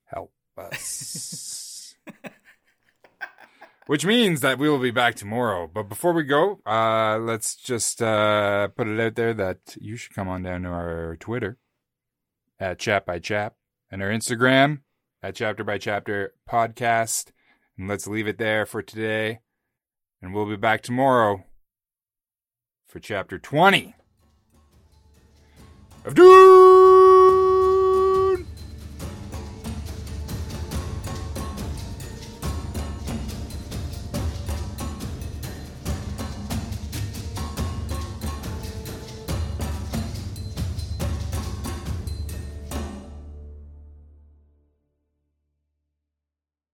Help 0.04 0.32
us. 0.56 1.94
Which 3.86 4.04
means 4.04 4.40
that 4.40 4.58
we 4.58 4.68
will 4.68 4.80
be 4.80 4.90
back 4.90 5.14
tomorrow. 5.14 5.70
But 5.72 5.84
before 5.84 6.12
we 6.12 6.24
go, 6.24 6.60
uh, 6.66 7.18
let's 7.18 7.54
just 7.54 8.02
uh, 8.02 8.68
put 8.68 8.88
it 8.88 9.00
out 9.00 9.14
there 9.14 9.32
that 9.34 9.76
you 9.80 9.96
should 9.96 10.14
come 10.14 10.28
on 10.28 10.42
down 10.42 10.62
to 10.62 10.68
our 10.68 11.16
Twitter 11.20 11.56
at 12.58 12.80
Chap 12.80 13.06
by 13.06 13.20
Chap 13.20 13.54
and 13.90 14.02
our 14.02 14.10
Instagram 14.10 14.80
at 15.22 15.36
Chapter 15.36 15.62
by 15.62 15.78
Chapter 15.78 16.34
Podcast. 16.50 17.30
And 17.78 17.88
let's 17.88 18.08
leave 18.08 18.26
it 18.26 18.38
there 18.38 18.66
for 18.66 18.82
today. 18.82 19.40
And 20.20 20.34
we'll 20.34 20.46
be 20.46 20.56
back 20.56 20.82
tomorrow 20.82 21.44
for 22.88 22.98
chapter 22.98 23.38
20 23.38 23.94
of 26.04 26.14
Dune! 26.14 26.75